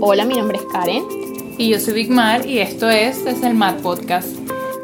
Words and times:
Hola, 0.00 0.24
mi 0.24 0.34
nombre 0.34 0.58
es 0.58 0.64
Karen. 0.64 1.04
Y 1.58 1.70
yo 1.70 1.78
soy 1.78 1.94
Big 1.94 2.10
Mar 2.10 2.44
y 2.44 2.58
esto 2.58 2.90
es 2.90 3.24
Desde 3.24 3.46
el 3.46 3.54
Mar 3.54 3.76
Podcast. 3.78 4.28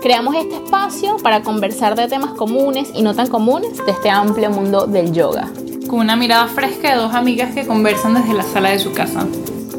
Creamos 0.00 0.34
este 0.36 0.54
espacio 0.54 1.16
para 1.18 1.42
conversar 1.42 1.96
de 1.96 2.06
temas 2.06 2.34
comunes 2.34 2.88
y 2.94 3.02
no 3.02 3.14
tan 3.14 3.28
comunes 3.28 3.84
de 3.84 3.90
este 3.90 4.10
amplio 4.10 4.50
mundo 4.50 4.86
del 4.86 5.12
yoga. 5.12 5.50
Con 5.88 6.00
una 6.00 6.14
mirada 6.14 6.46
fresca 6.46 6.90
de 6.90 6.96
dos 6.96 7.14
amigas 7.14 7.52
que 7.52 7.66
conversan 7.66 8.14
desde 8.14 8.32
la 8.32 8.44
sala 8.44 8.70
de 8.70 8.78
su 8.78 8.92
casa. 8.92 9.26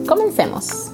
Comencemos. 0.05 0.91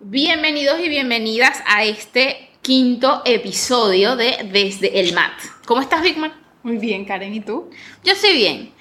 Bienvenidos 0.00 0.80
y 0.80 0.88
bienvenidas 0.88 1.62
a 1.66 1.84
este 1.84 2.48
quinto 2.62 3.22
episodio 3.26 4.16
de 4.16 4.48
Desde 4.50 5.00
el 5.00 5.12
Mat. 5.12 5.32
¿Cómo 5.66 5.82
estás, 5.82 6.02
Big 6.02 6.16
Mar? 6.16 6.32
Muy 6.62 6.78
bien, 6.78 7.04
Karen, 7.04 7.34
¿y 7.34 7.40
tú? 7.40 7.68
Yo 8.02 8.12
estoy 8.12 8.34
bien. 8.34 8.72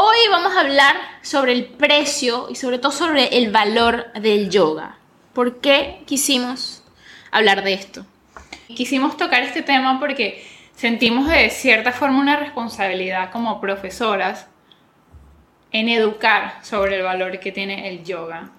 Hoy 0.00 0.16
vamos 0.30 0.56
a 0.56 0.60
hablar 0.60 0.96
sobre 1.22 1.50
el 1.50 1.64
precio 1.64 2.46
y 2.48 2.54
sobre 2.54 2.78
todo 2.78 2.92
sobre 2.92 3.36
el 3.36 3.50
valor 3.50 4.12
del 4.12 4.48
yoga. 4.48 4.96
¿Por 5.32 5.60
qué 5.60 6.02
quisimos 6.06 6.84
hablar 7.32 7.64
de 7.64 7.72
esto? 7.72 8.06
Quisimos 8.68 9.16
tocar 9.16 9.42
este 9.42 9.62
tema 9.62 9.98
porque 9.98 10.46
sentimos 10.76 11.26
de 11.28 11.50
cierta 11.50 11.90
forma 11.90 12.20
una 12.20 12.36
responsabilidad 12.36 13.32
como 13.32 13.60
profesoras 13.60 14.46
en 15.72 15.88
educar 15.88 16.60
sobre 16.62 16.94
el 16.94 17.02
valor 17.02 17.40
que 17.40 17.50
tiene 17.50 17.88
el 17.88 18.04
yoga. 18.04 18.50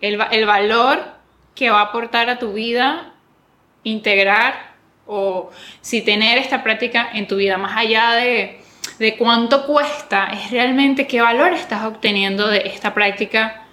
El, 0.00 0.20
el 0.32 0.46
valor 0.46 1.14
que 1.54 1.70
va 1.70 1.78
a 1.78 1.84
aportar 1.84 2.28
a 2.28 2.40
tu 2.40 2.54
vida, 2.54 3.12
integrar 3.84 4.74
o 5.06 5.52
si 5.80 6.02
tener 6.02 6.38
esta 6.38 6.64
práctica 6.64 7.08
en 7.14 7.28
tu 7.28 7.36
vida, 7.36 7.56
más 7.56 7.76
allá 7.76 8.14
de 8.16 8.57
de 8.98 9.16
cuánto 9.16 9.64
cuesta, 9.66 10.26
es 10.32 10.50
realmente 10.50 11.06
qué 11.06 11.20
valor 11.20 11.52
estás 11.52 11.84
obteniendo 11.84 12.48
de 12.48 12.62
esta 12.66 12.94
práctica 12.94 13.64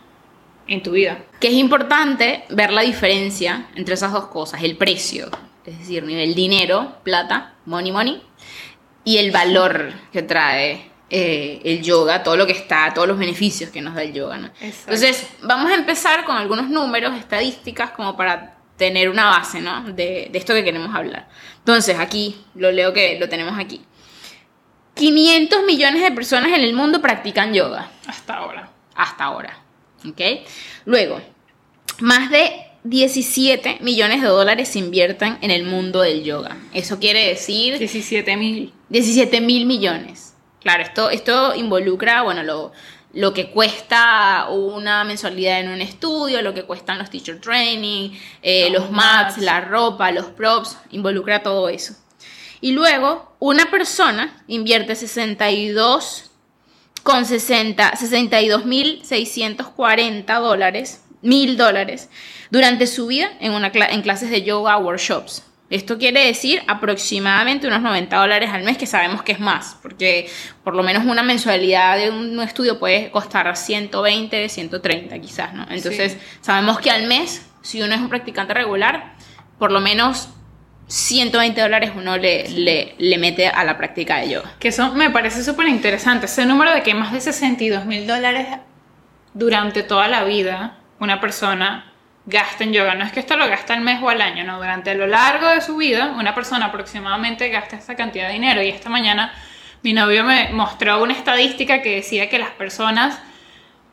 en 0.68 0.84
tu 0.84 0.92
vida. 0.92 1.18
Que 1.40 1.48
es 1.48 1.54
importante 1.54 2.44
ver 2.50 2.72
la 2.72 2.82
diferencia 2.82 3.68
entre 3.76 3.96
esas 3.96 4.12
dos 4.12 4.28
cosas, 4.28 4.64
el 4.64 4.78
precio, 4.78 5.30
es 5.66 5.80
decir, 5.80 6.04
nivel 6.04 6.36
dinero, 6.36 6.98
plata, 7.04 7.54
money, 7.66 7.92
money, 7.92 8.22
y 9.04 9.18
el 9.18 9.32
valor 9.32 9.94
que 10.12 10.22
trae 10.22 10.92
eh, 11.10 11.62
el 11.64 11.82
yoga, 11.82 12.24
todo 12.24 12.38
lo 12.38 12.46
que 12.46 12.54
está, 12.54 12.92
todos 12.94 13.08
los 13.08 13.18
beneficios 13.18 13.70
que 13.70 13.82
nos 13.82 13.96
da 13.96 14.04
el 14.04 14.14
yoga. 14.14 14.52
Entonces, 14.60 15.28
vamos 15.42 15.72
a 15.72 15.76
empezar 15.76 16.24
con 16.24 16.36
algunos 16.36 16.70
números, 16.70 17.16
estadísticas, 17.18 17.92
como 17.92 18.16
para 18.16 18.58
tener 18.78 19.10
una 19.10 19.26
base 19.26 19.62
¿no? 19.62 19.84
de, 19.84 20.30
de 20.32 20.38
esto 20.38 20.54
que 20.54 20.64
queremos 20.64 20.94
hablar. 20.94 21.28
Entonces, 21.60 21.98
aquí, 22.00 22.36
lo 22.56 22.72
leo 22.72 22.94
que 22.94 23.20
lo 23.20 23.30
tenemos 23.30 23.58
aquí. 23.58 23.86
500 24.96 25.64
millones 25.64 26.02
de 26.02 26.12
personas 26.12 26.52
en 26.52 26.62
el 26.62 26.74
mundo 26.74 27.02
practican 27.02 27.54
yoga. 27.54 27.92
Hasta 28.08 28.36
ahora. 28.36 28.70
Hasta 28.96 29.26
ahora. 29.26 29.60
¿Ok? 30.08 30.22
Luego, 30.86 31.22
más 32.00 32.30
de 32.30 32.52
17 32.86 33.80
millones 33.82 34.22
de 34.22 34.28
dólares 34.28 34.70
se 34.70 34.80
invierten 34.80 35.38
en 35.42 35.52
el 35.52 35.64
mundo 35.64 36.02
del 36.02 36.24
yoga. 36.24 36.58
Eso 36.74 37.00
quiere 37.00 37.28
decir... 37.28 37.78
17 37.78 38.38
mil. 38.38 38.74
17 38.90 39.42
mil 39.42 39.66
millones. 39.66 40.34
Claro, 40.62 40.84
esto, 40.84 41.10
esto 41.10 41.56
involucra, 41.56 42.22
bueno, 42.24 42.44
lo, 42.44 42.72
lo 43.14 43.34
que 43.34 43.50
cuesta 43.50 44.48
una 44.50 45.04
mensualidad 45.04 45.62
en 45.62 45.70
un 45.70 45.82
estudio, 45.82 46.42
lo 46.42 46.54
que 46.54 46.64
cuestan 46.64 47.00
los 47.00 47.10
teacher 47.10 47.40
training, 47.40 48.12
eh, 48.42 48.70
los, 48.72 48.92
mats, 48.92 49.38
la 49.38 49.62
ropa, 49.62 50.12
los 50.12 50.26
props, 50.28 50.78
involucra 50.92 51.42
todo 51.42 51.70
eso. 51.70 51.96
Y 52.62 52.72
luego, 52.72 53.36
una 53.40 53.70
persona 53.70 54.42
invierte 54.48 54.96
62 54.96 56.32
con 57.04 57.26
60, 57.26 57.92
62.640 57.92 60.40
dólares, 60.40 61.04
mil 61.22 61.58
dólares, 61.58 62.10
durante 62.50 62.88
su 62.88 63.08
vida 63.08 63.30
en, 63.40 63.52
una, 63.52 63.72
en 63.74 64.02
clases 64.02 64.32
de 64.32 64.42
yoga 64.42 64.78
workshops. 64.78 65.44
Esto 65.70 65.98
quiere 65.98 66.26
decir 66.26 66.62
aproximadamente 66.68 67.68
unos 67.68 67.82
90 67.82 68.16
dólares 68.16 68.52
al 68.52 68.64
mes, 68.64 68.78
que 68.78 68.86
sabemos 68.86 69.24
que 69.24 69.32
es 69.32 69.40
más, 69.40 69.78
porque 69.82 70.30
por 70.64 70.76
lo 70.76 70.84
menos 70.84 71.06
una 71.06 71.24
mensualidad 71.24 71.98
de 71.98 72.12
un 72.12 72.40
estudio 72.40 72.78
puede 72.78 73.10
costar 73.10 73.56
120, 73.58 74.48
130 74.48 75.20
quizás, 75.20 75.54
¿no? 75.56 75.66
Entonces, 75.70 76.18
sabemos 76.42 76.80
que 76.80 76.92
al 76.92 77.08
mes, 77.08 77.48
si 77.64 77.82
uno 77.82 77.96
es 77.96 78.02
un 78.02 78.10
practicante 78.10 78.54
regular, 78.54 79.16
por 79.58 79.72
lo 79.72 79.82
menos 79.82 80.30
120 80.88 81.60
dólares 81.60 81.92
uno 81.96 82.18
le, 82.18 82.48
le, 82.98 83.18
mete 83.18 83.48
a 83.48 83.64
la 83.64 83.78
práctica 83.78 84.18
de 84.18 84.30
yoga. 84.30 84.52
Que 84.60 84.68
eso 84.68 84.94
me 84.94 85.10
parece 85.10 85.44
súper 85.44 85.68
interesante. 85.68 86.28
Ese 86.28 86.46
número 86.46 86.72
de 86.72 86.84
que 86.84 86.94
más 86.94 87.12
de 87.12 87.22
62 87.22 87.86
mil 87.86 88.06
dólares 88.06 88.48
durante 89.34 89.84
toda 89.84 90.08
la 90.08 90.24
vida 90.24 90.78
una 91.00 91.20
persona 91.20 91.92
gasta 92.26 92.64
en 92.64 92.74
yoga. 92.74 92.96
No 92.96 93.06
es 93.06 93.12
que 93.12 93.20
esto 93.20 93.36
lo 93.36 93.48
gasta 93.48 93.74
al 93.74 93.82
mes 93.82 94.02
o 94.02 94.10
al 94.10 94.22
año, 94.22 94.44
no. 94.44 94.58
Durante 94.58 94.96
lo 94.96 95.08
largo 95.08 95.48
de 95.50 95.62
su 95.62 95.78
vida, 95.78 96.14
una 96.18 96.36
persona 96.36 96.68
aproximadamente 96.68 97.50
gasta 97.50 97.76
esta 97.76 97.96
cantidad 97.96 98.28
de 98.28 98.34
dinero. 98.34 98.62
Y 98.62 98.70
esta 98.70 98.90
mañana 98.90 99.34
mi 99.82 99.94
novio 99.94 100.24
me 100.24 100.50
mostró 100.52 101.02
una 101.02 101.14
estadística 101.14 101.82
que 101.82 101.96
decía 101.96 102.30
que 102.30 102.40
las 102.40 102.52
personas 102.52 103.20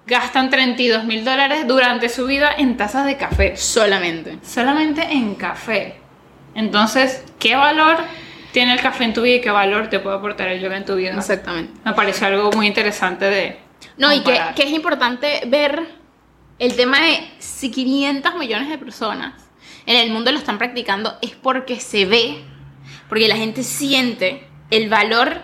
gastan 0.06 0.50
32 0.50 1.04
mil 1.04 1.24
dólares 1.24 1.66
durante 1.66 2.08
su 2.08 2.26
vida 2.26 2.50
en 2.56 2.76
tazas 2.76 3.06
de 3.06 3.16
café. 3.16 3.56
Solamente. 3.56 4.38
Solamente 4.42 5.02
en 5.02 5.34
café. 5.34 6.01
Entonces, 6.54 7.24
¿qué 7.38 7.56
valor 7.56 7.98
tiene 8.52 8.74
el 8.74 8.80
café 8.80 9.04
en 9.04 9.14
tu 9.14 9.22
vida 9.22 9.36
y 9.36 9.40
qué 9.40 9.50
valor 9.50 9.88
te 9.88 9.98
puede 9.98 10.16
aportar 10.16 10.48
el 10.48 10.60
yoga 10.60 10.76
en 10.76 10.84
tu 10.84 10.94
vida? 10.96 11.14
Exactamente. 11.16 11.72
Me 11.84 11.94
pareció 11.94 12.26
algo 12.26 12.50
muy 12.52 12.66
interesante 12.66 13.24
de... 13.26 13.58
No, 13.96 14.12
y 14.12 14.22
que, 14.22 14.38
que, 14.54 14.62
es 14.62 14.70
importante 14.70 15.42
ver 15.46 15.82
el 16.58 16.76
tema 16.76 17.00
de 17.00 17.28
si 17.38 17.70
500 17.70 18.36
millones 18.36 18.68
de 18.68 18.78
personas 18.78 19.34
en 19.86 19.96
el 19.96 20.10
mundo 20.10 20.30
lo 20.32 20.38
están 20.38 20.58
practicando 20.58 21.18
es 21.20 21.32
porque 21.32 21.80
se 21.80 22.04
ve, 22.06 22.44
porque 23.08 23.28
la 23.28 23.36
gente 23.36 23.62
siente 23.62 24.46
el 24.70 24.88
valor 24.88 25.42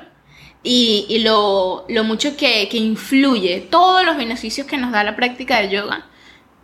y, 0.62 1.06
y 1.08 1.20
lo, 1.20 1.84
lo, 1.88 2.04
mucho 2.04 2.36
que, 2.36 2.68
que 2.68 2.76
influye, 2.76 3.66
todos 3.70 4.04
los 4.04 4.16
beneficios 4.16 4.66
que 4.66 4.76
nos 4.76 4.92
da 4.92 5.04
la 5.04 5.16
práctica 5.16 5.60
del 5.60 5.70
yoga 5.70 6.06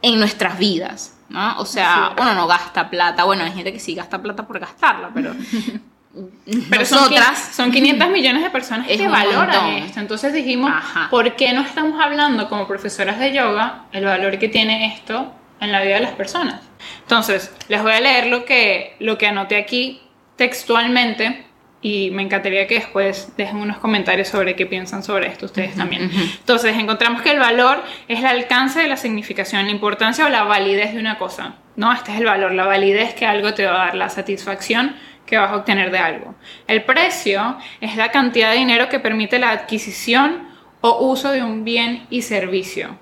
en 0.02 0.18
nuestras 0.18 0.58
vidas. 0.58 1.13
¿No? 1.34 1.58
O 1.58 1.66
sea, 1.66 2.14
uno 2.18 2.34
no 2.34 2.46
gasta 2.46 2.88
plata. 2.88 3.24
Bueno, 3.24 3.44
hay 3.44 3.52
gente 3.52 3.72
que 3.72 3.80
sí 3.80 3.94
gasta 3.94 4.22
plata 4.22 4.46
por 4.46 4.58
gastarla, 4.58 5.10
pero. 5.12 5.34
pero 6.70 6.82
nosotras, 6.82 7.50
son, 7.54 7.72
500 7.72 8.08
millones 8.08 8.42
de 8.42 8.50
personas 8.50 8.86
que 8.86 9.08
valoran 9.08 9.70
esto. 9.72 10.00
Entonces 10.00 10.32
dijimos, 10.32 10.72
¿por 11.10 11.34
qué 11.34 11.52
no 11.52 11.62
estamos 11.62 12.00
hablando 12.00 12.48
como 12.48 12.66
profesoras 12.68 13.18
de 13.18 13.32
yoga 13.32 13.86
el 13.92 14.04
valor 14.04 14.38
que 14.38 14.48
tiene 14.48 14.94
esto 14.94 15.32
en 15.60 15.72
la 15.72 15.82
vida 15.82 15.96
de 15.96 16.02
las 16.02 16.12
personas? 16.12 16.60
Entonces, 17.02 17.52
les 17.68 17.82
voy 17.82 17.92
a 17.92 18.00
leer 18.00 18.28
lo 18.28 18.44
que, 18.44 18.96
lo 19.00 19.18
que 19.18 19.26
anoté 19.26 19.56
aquí 19.56 20.00
textualmente 20.36 21.46
y 21.84 22.10
me 22.12 22.22
encantaría 22.22 22.66
que 22.66 22.76
después 22.76 23.36
dejen 23.36 23.58
unos 23.58 23.76
comentarios 23.76 24.28
sobre 24.28 24.56
qué 24.56 24.64
piensan 24.64 25.02
sobre 25.02 25.26
esto 25.26 25.44
ustedes 25.44 25.74
también. 25.76 26.10
Entonces, 26.38 26.78
encontramos 26.78 27.20
que 27.20 27.30
el 27.30 27.38
valor 27.38 27.84
es 28.08 28.20
el 28.20 28.24
alcance 28.24 28.80
de 28.80 28.88
la 28.88 28.96
significación, 28.96 29.66
la 29.66 29.70
importancia 29.70 30.24
o 30.24 30.30
la 30.30 30.44
validez 30.44 30.94
de 30.94 30.98
una 30.98 31.18
cosa. 31.18 31.56
No, 31.76 31.92
este 31.92 32.12
es 32.12 32.20
el 32.20 32.24
valor, 32.24 32.52
la 32.52 32.64
validez 32.64 33.12
que 33.12 33.26
algo 33.26 33.52
te 33.52 33.66
va 33.66 33.74
a 33.74 33.84
dar, 33.84 33.96
la 33.96 34.08
satisfacción 34.08 34.96
que 35.26 35.36
vas 35.36 35.50
a 35.50 35.56
obtener 35.56 35.90
de 35.90 35.98
algo. 35.98 36.34
El 36.66 36.84
precio 36.84 37.58
es 37.82 37.96
la 37.96 38.10
cantidad 38.10 38.52
de 38.52 38.56
dinero 38.56 38.88
que 38.88 38.98
permite 38.98 39.38
la 39.38 39.50
adquisición 39.50 40.48
o 40.80 41.06
uso 41.06 41.32
de 41.32 41.42
un 41.42 41.64
bien 41.64 42.06
y 42.08 42.22
servicio. 42.22 42.98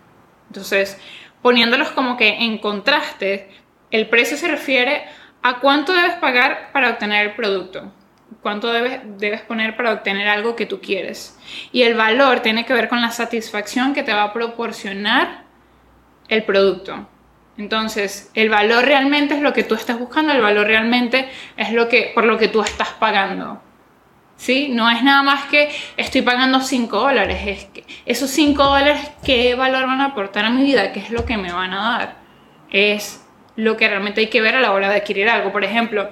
Entonces, 0.49 1.01
poniéndolos 1.41 1.91
como 1.91 2.17
que 2.17 2.31
en 2.31 2.59
contraste, 2.59 3.49
el 3.93 4.09
precio 4.09 4.37
se 4.37 4.49
refiere 4.49 5.05
a 5.41 5.61
cuánto 5.61 5.93
debes 5.93 6.15
pagar 6.15 6.71
para 6.73 6.91
obtener 6.91 7.29
el 7.29 7.35
producto 7.35 7.93
cuánto 8.41 8.73
debes, 8.73 9.01
debes 9.19 9.43
poner 9.43 9.77
para 9.77 9.93
obtener 9.93 10.29
algo 10.29 10.57
que 10.57 10.67
tú 10.67 10.81
quieres. 10.81 11.39
Y 11.73 11.83
el 11.83 11.95
valor 11.95 12.41
tiene 12.41 12.65
que 12.65 12.73
ver 12.73 12.89
con 12.89 13.01
la 13.01 13.11
satisfacción 13.11 13.95
que 13.95 14.03
te 14.03 14.13
va 14.13 14.25
a 14.25 14.33
proporcionar 14.33 15.45
el 16.29 16.45
producto. 16.45 17.09
Entonces, 17.59 18.31
el 18.35 18.49
valor 18.49 18.85
realmente 18.85 19.35
es 19.35 19.41
lo 19.43 19.53
que 19.53 19.63
tú 19.63 19.75
estás 19.75 19.99
buscando, 19.99 20.33
el 20.33 20.41
valor 20.41 20.67
realmente 20.67 21.29
es 21.57 21.73
lo 21.73 21.89
que, 21.89 22.13
por 22.15 22.25
lo 22.25 22.39
que 22.39 22.49
tú 22.49 22.63
estás 22.63 22.89
pagando. 22.89 23.63
¿Sí? 24.37 24.71
No 24.71 24.91
es 24.91 25.05
nada 25.05 25.23
más 25.23 25.45
que 25.45 25.71
estoy 25.97 26.23
pagando 26.23 26.61
5 26.61 26.99
dólares, 26.99 27.39
es 27.47 27.65
que 27.67 27.85
esos 28.07 28.31
5 28.31 28.65
dólares, 28.65 29.11
¿qué 29.25 29.55
valor 29.55 29.87
van 29.87 30.01
a 30.01 30.07
aportar 30.07 30.47
a 30.47 30.51
mi 30.51 30.65
vida? 30.65 30.93
¿Qué 30.93 31.01
es 31.01 31.11
lo 31.11 31.25
que 31.25 31.37
me 31.37 31.53
van 31.53 31.73
a 31.75 31.99
dar? 31.99 32.17
Es 32.71 33.25
lo 33.55 33.77
que 33.77 33.87
realmente 33.87 34.23
hay 34.23 34.29
que 34.29 34.41
ver 34.41 34.57
a 34.57 34.61
la 34.61 34.73
hora 34.73 34.89
de 34.89 34.97
adquirir 34.97 35.29
algo. 35.29 35.53
Por 35.53 35.65
ejemplo, 35.65 36.09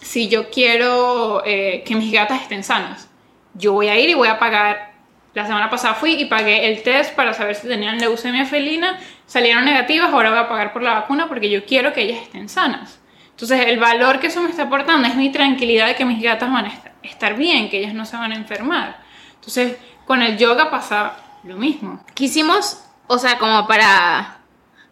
si 0.00 0.28
yo 0.28 0.50
quiero 0.50 1.42
eh, 1.44 1.82
que 1.86 1.94
mis 1.94 2.12
gatas 2.12 2.42
estén 2.42 2.64
sanas, 2.64 3.08
yo 3.54 3.72
voy 3.72 3.88
a 3.88 3.98
ir 3.98 4.10
y 4.10 4.14
voy 4.14 4.28
a 4.28 4.38
pagar. 4.38 4.94
La 5.34 5.46
semana 5.46 5.68
pasada 5.68 5.94
fui 5.94 6.14
y 6.14 6.26
pagué 6.26 6.70
el 6.70 6.82
test 6.82 7.14
para 7.14 7.32
saber 7.32 7.56
si 7.56 7.66
tenían 7.66 7.98
leucemia 7.98 8.46
felina, 8.46 9.00
salieron 9.26 9.64
negativas, 9.64 10.12
ahora 10.12 10.30
voy 10.30 10.38
a 10.38 10.48
pagar 10.48 10.72
por 10.72 10.82
la 10.82 10.94
vacuna 10.94 11.28
porque 11.28 11.50
yo 11.50 11.64
quiero 11.64 11.92
que 11.92 12.02
ellas 12.02 12.22
estén 12.22 12.48
sanas. 12.48 13.00
Entonces 13.30 13.66
el 13.66 13.80
valor 13.80 14.20
que 14.20 14.28
eso 14.28 14.40
me 14.40 14.50
está 14.50 14.64
aportando 14.64 15.08
es 15.08 15.16
mi 15.16 15.30
tranquilidad 15.30 15.88
de 15.88 15.96
que 15.96 16.04
mis 16.04 16.22
gatas 16.22 16.52
van 16.52 16.66
a 16.66 16.72
estar 17.02 17.34
bien, 17.34 17.68
que 17.68 17.78
ellas 17.78 17.94
no 17.94 18.06
se 18.06 18.16
van 18.16 18.30
a 18.30 18.36
enfermar. 18.36 18.98
Entonces 19.34 19.76
con 20.06 20.22
el 20.22 20.38
yoga 20.38 20.70
pasa 20.70 21.16
lo 21.42 21.56
mismo. 21.56 22.04
Quisimos 22.14 22.84
o 23.06 23.18
sea, 23.18 23.38
como 23.38 23.66
para, 23.66 24.33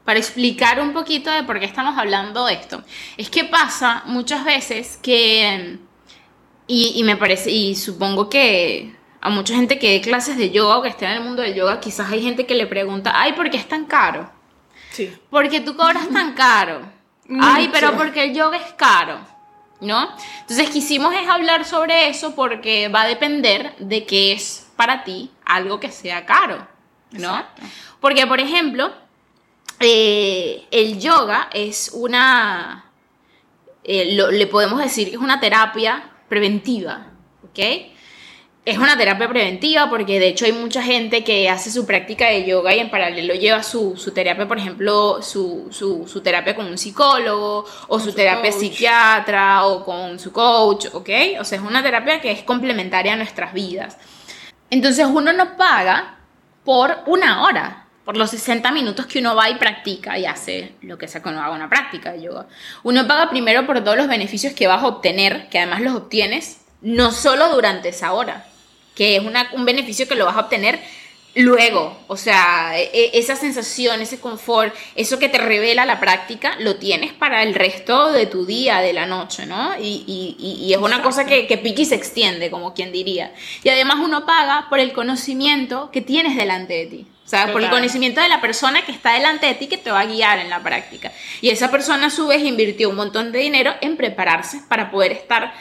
para 0.04 0.18
explicar 0.18 0.80
un 0.80 0.92
poquito 0.92 1.30
de 1.30 1.44
por 1.44 1.60
qué 1.60 1.66
estamos 1.66 1.96
hablando 1.96 2.46
de 2.46 2.54
esto. 2.54 2.82
Es 3.16 3.30
que 3.30 3.44
pasa 3.44 4.02
muchas 4.06 4.44
veces 4.44 4.98
que, 5.02 5.78
y, 6.66 6.92
y 6.96 7.04
me 7.04 7.16
parece, 7.16 7.50
y 7.50 7.74
supongo 7.76 8.28
que 8.28 8.94
a 9.20 9.30
mucha 9.30 9.54
gente 9.54 9.78
que 9.78 9.92
dé 9.92 10.00
clases 10.00 10.36
de 10.36 10.50
yoga 10.50 10.78
o 10.78 10.82
que 10.82 10.88
esté 10.88 11.04
en 11.06 11.12
el 11.12 11.20
mundo 11.20 11.42
del 11.42 11.54
yoga, 11.54 11.78
quizás 11.78 12.10
hay 12.10 12.22
gente 12.22 12.44
que 12.44 12.56
le 12.56 12.66
pregunta, 12.66 13.12
ay, 13.14 13.34
¿por 13.34 13.48
qué 13.50 13.56
es 13.56 13.68
tan 13.68 13.84
caro? 13.84 14.28
Sí. 14.90 15.16
Porque 15.30 15.60
tú 15.60 15.76
cobras 15.76 16.08
tan 16.08 16.32
caro. 16.34 16.82
Ay, 17.40 17.70
pero 17.72 17.96
porque 17.96 18.24
el 18.24 18.34
yoga 18.34 18.56
es 18.56 18.72
caro. 18.72 19.20
¿No? 19.80 20.08
Entonces 20.40 20.70
quisimos 20.70 21.12
es 21.12 21.28
hablar 21.28 21.64
sobre 21.64 22.08
eso 22.08 22.36
porque 22.36 22.86
va 22.86 23.02
a 23.02 23.06
depender 23.08 23.74
de 23.78 24.06
qué 24.06 24.32
es 24.32 24.70
para 24.76 25.02
ti 25.02 25.28
algo 25.44 25.80
que 25.80 25.90
sea 25.90 26.24
caro, 26.24 26.64
¿no? 27.10 27.44
Porque, 28.00 28.24
por 28.28 28.38
ejemplo, 28.38 28.92
eh, 29.80 30.64
el 30.70 31.00
yoga 31.00 31.48
es 31.52 31.90
una, 31.94 32.90
eh, 33.84 34.16
le 34.16 34.46
podemos 34.46 34.80
decir 34.80 35.08
que 35.08 35.16
es 35.16 35.20
una 35.20 35.40
terapia 35.40 36.10
preventiva, 36.28 37.12
¿ok? 37.44 37.58
es 38.64 38.78
una 38.78 38.96
terapia 38.96 39.28
preventiva 39.28 39.90
porque 39.90 40.20
de 40.20 40.28
hecho 40.28 40.44
hay 40.44 40.52
mucha 40.52 40.82
gente 40.82 41.24
que 41.24 41.48
hace 41.48 41.70
su 41.70 41.84
práctica 41.84 42.28
de 42.28 42.46
yoga 42.46 42.72
y 42.74 42.78
en 42.78 42.90
paralelo 42.90 43.34
lleva 43.34 43.62
su, 43.62 43.94
terapia, 44.14 44.46
por 44.46 44.58
ejemplo, 44.58 45.20
su, 45.20 46.20
terapia 46.22 46.54
con 46.54 46.66
un 46.66 46.78
psicólogo 46.78 47.64
o 47.88 47.98
su, 47.98 48.12
terapia 48.12 48.52
psiquiatra 48.52 49.66
o 49.66 49.84
con 49.84 50.18
su 50.20 50.32
coach, 50.32 50.86
¿ok? 50.92 51.08
O 51.40 51.44
sea, 51.44 51.58
es 51.58 51.64
una 51.64 51.82
terapia 51.82 52.20
que 52.20 52.30
es 52.30 52.42
complementaria 52.44 53.14
a 53.14 53.16
nuestras 53.16 53.52
vidas. 53.52 53.98
Entonces 54.70 55.06
uno 55.06 55.32
no 55.32 55.56
paga 55.56 56.18
por 56.64 56.98
una 57.06 57.42
hora, 57.42 57.81
por 58.04 58.16
los 58.16 58.30
60 58.30 58.72
minutos 58.72 59.06
que 59.06 59.20
uno 59.20 59.36
va 59.36 59.48
y 59.50 59.54
practica 59.56 60.18
y 60.18 60.26
hace 60.26 60.74
lo 60.82 60.98
que 60.98 61.08
sea 61.08 61.22
que 61.22 61.28
uno 61.28 61.40
haga 61.40 61.54
una 61.54 61.68
práctica 61.68 62.12
de 62.12 62.22
yoga. 62.22 62.46
Uno 62.82 63.06
paga 63.06 63.30
primero 63.30 63.66
por 63.66 63.82
todos 63.82 63.96
los 63.96 64.08
beneficios 64.08 64.52
que 64.54 64.66
vas 64.66 64.82
a 64.82 64.86
obtener, 64.86 65.48
que 65.48 65.58
además 65.58 65.82
los 65.82 65.94
obtienes 65.94 66.58
no 66.80 67.12
solo 67.12 67.48
durante 67.54 67.90
esa 67.90 68.12
hora, 68.12 68.46
que 68.94 69.16
es 69.16 69.22
un 69.22 69.64
beneficio 69.64 70.08
que 70.08 70.16
lo 70.16 70.26
vas 70.26 70.36
a 70.36 70.40
obtener 70.40 70.80
luego. 71.34 71.96
O 72.08 72.16
sea, 72.16 72.78
e, 72.78 72.90
e, 72.92 73.18
esa 73.18 73.36
sensación, 73.36 74.00
ese 74.00 74.20
confort, 74.20 74.74
eso 74.94 75.18
que 75.18 75.28
te 75.28 75.38
revela 75.38 75.86
la 75.86 76.00
práctica, 76.00 76.56
lo 76.58 76.76
tienes 76.76 77.12
para 77.12 77.42
el 77.42 77.54
resto 77.54 78.12
de 78.12 78.26
tu 78.26 78.44
día, 78.44 78.80
de 78.80 78.92
la 78.92 79.06
noche, 79.06 79.46
¿no? 79.46 79.72
Y, 79.80 80.72
es 80.72 80.78
una 80.78 81.02
cosa 81.02 81.26
que, 81.26 81.46
que 81.46 81.58
pique 81.58 81.82
y 81.82 81.86
se 81.86 81.94
extiende, 81.94 82.50
como 82.50 82.74
quien 82.74 82.92
diría. 82.92 83.32
Y 83.62 83.68
además 83.68 83.96
uno 84.02 84.26
paga 84.26 84.66
por 84.68 84.78
el 84.78 84.92
conocimiento 84.92 85.90
que 85.90 86.00
tienes 86.00 86.36
delante 86.36 86.74
de 86.74 86.86
ti. 86.86 87.06
Por 87.52 87.62
el 87.62 87.70
conocimiento 87.70 88.20
de 88.20 88.28
la 88.28 88.40
persona 88.40 88.82
que 88.82 88.92
está 88.92 89.14
delante 89.14 89.46
de 89.46 89.54
ti 89.54 89.66
que 89.66 89.78
te 89.78 89.90
va 89.90 90.00
a 90.00 90.04
guiar 90.04 90.38
en 90.38 90.50
la 90.50 90.60
práctica. 90.60 91.12
Y 91.40 91.48
esa 91.48 91.70
persona 91.70 92.06
a 92.06 92.10
su 92.10 92.26
vez 92.26 92.42
invirtió 92.42 92.90
un 92.90 92.96
montón 92.96 93.32
de 93.32 93.38
dinero 93.38 93.74
en 93.80 93.96
prepararse 93.96 94.60
para 94.68 94.90
poder 94.90 95.12
estar 95.12 95.52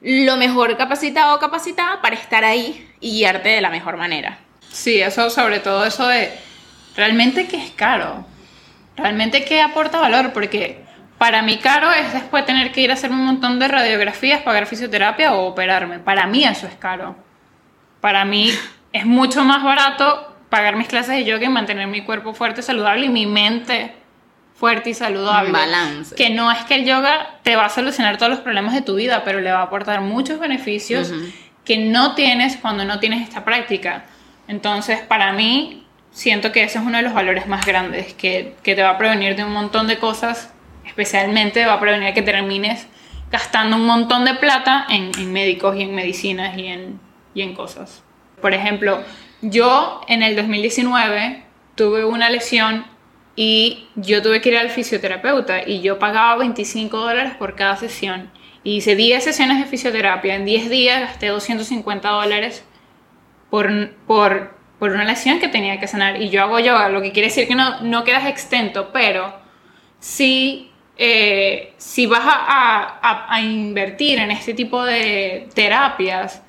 lo 0.00 0.36
mejor 0.36 0.76
capacitado 0.76 1.36
o 1.36 1.38
capacitada 1.38 2.00
para 2.00 2.16
estar 2.16 2.44
ahí 2.44 2.90
y 3.00 3.12
guiarte 3.12 3.50
de 3.50 3.60
la 3.60 3.70
mejor 3.70 3.96
manera. 3.96 4.38
Sí, 4.72 5.00
eso 5.00 5.30
sobre 5.30 5.60
todo 5.60 5.84
eso 5.84 6.08
de 6.08 6.32
realmente 6.96 7.46
que 7.46 7.56
es 7.56 7.70
caro, 7.70 8.24
realmente 8.96 9.44
que 9.44 9.60
aporta 9.60 10.00
valor, 10.00 10.32
porque 10.32 10.84
para 11.18 11.42
mí 11.42 11.58
caro 11.58 11.92
es 11.92 12.12
después 12.12 12.46
tener 12.46 12.72
que 12.72 12.80
ir 12.80 12.90
a 12.90 12.94
hacer 12.94 13.10
un 13.10 13.24
montón 13.24 13.58
de 13.58 13.68
radiografías, 13.68 14.42
pagar 14.42 14.66
fisioterapia 14.66 15.34
o 15.34 15.46
operarme. 15.46 15.98
Para 15.98 16.26
mí 16.26 16.44
eso 16.44 16.66
es 16.66 16.74
caro. 16.74 17.14
Para 18.00 18.24
mí 18.24 18.50
es 18.92 19.04
mucho 19.04 19.44
más 19.44 19.62
barato 19.62 20.29
pagar 20.50 20.76
mis 20.76 20.88
clases 20.88 21.14
de 21.14 21.24
yoga 21.24 21.46
y 21.46 21.48
mantener 21.48 21.86
mi 21.86 22.02
cuerpo 22.02 22.34
fuerte, 22.34 22.60
saludable 22.60 23.06
y 23.06 23.08
mi 23.08 23.26
mente 23.26 23.94
fuerte 24.60 24.90
y 24.90 24.94
saludable. 24.94 25.52
Balance. 25.52 26.14
Que 26.14 26.28
no 26.28 26.52
es 26.52 26.58
que 26.64 26.74
el 26.74 26.84
yoga 26.84 27.38
te 27.42 27.56
va 27.56 27.64
a 27.64 27.68
solucionar 27.70 28.18
todos 28.18 28.28
los 28.28 28.40
problemas 28.40 28.74
de 28.74 28.82
tu 28.82 28.96
vida, 28.96 29.22
pero 29.24 29.40
le 29.40 29.50
va 29.50 29.60
a 29.60 29.62
aportar 29.62 30.02
muchos 30.02 30.38
beneficios 30.38 31.10
que 31.64 31.78
no 31.78 32.14
tienes 32.14 32.58
cuando 32.58 32.84
no 32.84 33.00
tienes 33.00 33.22
esta 33.22 33.42
práctica. 33.42 34.04
Entonces, 34.48 35.00
para 35.00 35.32
mí, 35.32 35.86
siento 36.10 36.52
que 36.52 36.62
ese 36.64 36.78
es 36.78 36.84
uno 36.84 36.98
de 36.98 37.02
los 37.02 37.14
valores 37.14 37.46
más 37.46 37.64
grandes, 37.64 38.12
que, 38.12 38.54
que 38.62 38.74
te 38.74 38.82
va 38.82 38.90
a 38.90 38.98
prevenir 38.98 39.34
de 39.34 39.44
un 39.44 39.52
montón 39.52 39.86
de 39.86 39.98
cosas, 39.98 40.52
especialmente 40.84 41.64
va 41.64 41.74
a 41.74 41.80
prevenir 41.80 42.12
que 42.12 42.22
termines 42.22 42.86
gastando 43.32 43.76
un 43.76 43.86
montón 43.86 44.26
de 44.26 44.34
plata 44.34 44.84
en, 44.90 45.10
en 45.18 45.32
médicos 45.32 45.74
y 45.76 45.82
en 45.82 45.94
medicinas 45.94 46.58
y 46.58 46.66
en, 46.66 47.00
y 47.32 47.40
en 47.40 47.54
cosas. 47.54 48.02
Por 48.42 48.52
ejemplo, 48.52 49.02
yo 49.42 50.00
en 50.08 50.22
el 50.22 50.36
2019 50.36 51.42
tuve 51.74 52.04
una 52.04 52.30
lesión 52.30 52.84
y 53.36 53.88
yo 53.94 54.22
tuve 54.22 54.40
que 54.40 54.50
ir 54.50 54.58
al 54.58 54.70
fisioterapeuta 54.70 55.66
y 55.66 55.80
yo 55.80 55.98
pagaba 55.98 56.36
25 56.36 56.96
dólares 56.96 57.34
por 57.38 57.54
cada 57.54 57.76
sesión. 57.76 58.30
Y 58.62 58.76
hice 58.76 58.96
10 58.96 59.24
sesiones 59.24 59.58
de 59.58 59.64
fisioterapia. 59.64 60.34
En 60.34 60.44
10 60.44 60.68
días 60.68 61.00
gasté 61.00 61.28
250 61.28 62.08
dólares 62.08 62.64
por, 63.48 63.90
por, 64.06 64.54
por 64.78 64.90
una 64.90 65.04
lesión 65.04 65.38
que 65.38 65.48
tenía 65.48 65.80
que 65.80 65.88
sanar. 65.88 66.20
Y 66.20 66.28
yo 66.28 66.42
hago 66.42 66.58
yoga, 66.60 66.88
lo 66.90 67.00
que 67.00 67.12
quiere 67.12 67.28
decir 67.28 67.48
que 67.48 67.54
no, 67.54 67.80
no 67.80 68.04
quedas 68.04 68.26
extento, 68.26 68.90
pero 68.92 69.34
si, 69.98 70.70
eh, 70.98 71.72
si 71.78 72.06
vas 72.06 72.22
a, 72.24 72.98
a, 73.00 73.34
a, 73.34 73.40
invertir 73.40 74.18
en 74.18 74.30
este 74.30 74.52
tipo 74.52 74.84
de 74.84 75.48
terapias, 75.54 76.42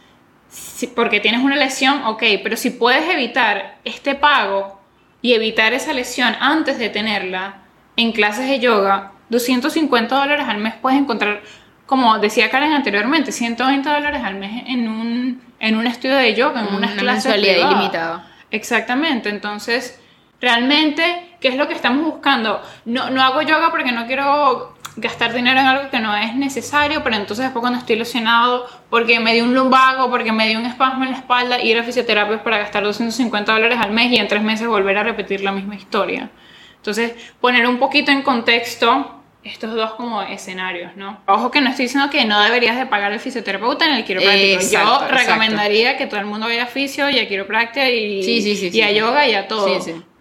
porque 0.96 1.20
tienes 1.20 1.42
una 1.42 1.56
lesión, 1.56 2.04
ok, 2.06 2.24
pero 2.44 2.58
si 2.58 2.72
puedes 2.72 3.10
evitar 3.10 3.78
este 3.84 4.16
pago 4.16 4.82
y 5.22 5.34
evitar 5.34 5.74
esa 5.74 5.94
lesión 5.94 6.36
antes 6.40 6.78
de 6.78 6.90
tenerla 6.90 7.62
en 7.96 8.12
clases 8.12 8.48
de 8.48 8.60
yoga, 8.60 9.14
250 9.30 10.16
dólares 10.16 10.46
al 10.48 10.58
mes 10.58 10.74
puedes 10.82 11.00
encontrar, 11.00 11.42
como 11.86 12.20
decía 12.20 12.50
Karen 12.50 12.74
anteriormente, 12.74 13.32
120 13.32 13.90
dólares 13.90 14.22
al 14.24 14.36
mes 14.36 14.64
en 14.68 14.90
un, 14.90 15.42
en 15.60 15.76
un 15.78 15.88
estudio 15.88 16.16
de 16.16 16.34
yoga, 16.34 16.62
en 16.62 16.76
unas 16.76 16.94
clases 16.94 17.38
ilimitada. 17.38 18.28
Exactamente, 18.50 19.30
entonces, 19.30 20.02
realmente, 20.42 21.36
¿qué 21.40 21.48
es 21.48 21.56
lo 21.56 21.68
que 21.68 21.74
estamos 21.74 22.04
buscando? 22.04 22.62
No, 22.86 23.10
no 23.10 23.22
hago 23.22 23.42
yoga 23.42 23.72
porque 23.72 23.94
no 23.94 24.06
quiero 24.08 24.71
gastar 24.96 25.34
dinero 25.34 25.60
en 25.60 25.66
algo 25.66 25.90
que 25.90 26.00
no 26.00 26.16
es 26.16 26.36
necesario, 26.36 27.04
pero 27.04 27.16
entonces 27.16 27.46
después 27.46 27.62
cuando 27.62 27.80
estoy 27.80 27.96
lesionado 27.96 28.68
porque 28.90 29.20
me 29.20 29.34
dio 29.34 29.44
un 29.44 29.54
lumbago, 29.54 30.10
porque 30.10 30.32
me 30.32 30.48
dio 30.48 30.60
un 30.60 30.66
espasmo 30.66 31.04
en 31.04 31.12
la 31.12 31.18
espalda, 31.18 31.62
ir 31.62 31.78
a 31.78 31.84
fisioterapia 31.84 32.44
para 32.44 32.58
gastar 32.58 32.84
250 32.84 33.52
dólares 33.52 33.80
al 33.80 33.92
mes 33.92 34.12
y 34.12 34.18
en 34.18 34.28
tres 34.28 34.44
meses 34.44 34.68
volver 34.68 34.98
a 34.98 35.04
repetir 35.04 35.42
la 35.42 35.52
misma 35.52 35.76
historia. 35.76 36.30
Entonces, 36.78 37.14
poner 37.40 37.68
un 37.68 37.78
poquito 37.78 38.12
en 38.12 38.22
contexto 38.22 39.18
estos 39.44 39.74
dos 39.74 39.94
como 39.94 40.22
escenarios, 40.22 40.96
¿no? 40.96 41.20
Ojo 41.26 41.50
que 41.50 41.62
no 41.62 41.70
estoy 41.70 41.86
diciendo 41.86 42.10
que 42.12 42.26
no 42.26 42.40
deberías 42.42 42.78
de 42.78 42.86
pagar 42.86 43.12
el 43.12 43.20
fisioterapeuta 43.20 43.86
en 43.86 43.94
el 43.94 44.04
quiropráctico. 44.06 44.62
Yo 44.72 45.08
recomendaría 45.08 45.98
que 45.98 46.06
todo 46.06 46.20
el 46.20 46.26
mundo 46.28 46.48
vaya 46.48 46.64
a 46.64 46.68
fisio 46.68 47.10
y 47.10 47.18
a 47.18 47.28
quiropráctica 47.28 47.90
y, 47.90 48.22
y 48.22 48.82
a 48.82 48.92
yoga 48.92 49.28
y 49.28 49.34
a 49.34 49.48
todo. 49.48 49.66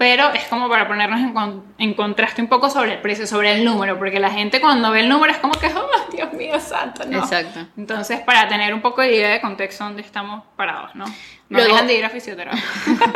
Pero 0.00 0.33
es 0.33 0.45
como 0.45 0.71
para 0.71 0.88
ponernos 0.88 1.21
en, 1.21 1.62
en, 1.76 1.92
contraste 1.92 2.40
un 2.40 2.49
poco 2.49 2.71
sobre 2.71 2.95
el 2.95 3.00
precio, 3.02 3.26
sobre 3.26 3.52
el 3.52 3.66
número, 3.66 3.99
porque 3.99 4.19
la 4.19 4.30
gente 4.30 4.59
cuando 4.59 4.90
ve 4.92 5.00
el 5.00 5.11
número 5.11 5.30
es 5.30 5.37
como 5.37 5.52
que, 5.52 5.66
oh, 5.66 6.11
Dios 6.11 6.33
mío, 6.33 6.59
santo, 6.59 7.04
¿no? 7.04 7.19
Exacto. 7.19 7.66
Entonces, 7.76 8.21
para 8.21 8.49
tener 8.49 8.73
un 8.73 8.80
poco 8.80 9.02
de 9.02 9.14
idea 9.14 9.28
de 9.28 9.42
contexto 9.42 9.85
donde 9.85 10.00
estamos 10.00 10.42
parados, 10.57 10.95
¿no? 10.95 11.04
No 11.04 11.12
Luego, 11.50 11.75
dejan 11.75 11.87
de 11.87 11.99
ir 11.99 12.04
a 12.07 12.09
fisioterapia. 12.09 12.64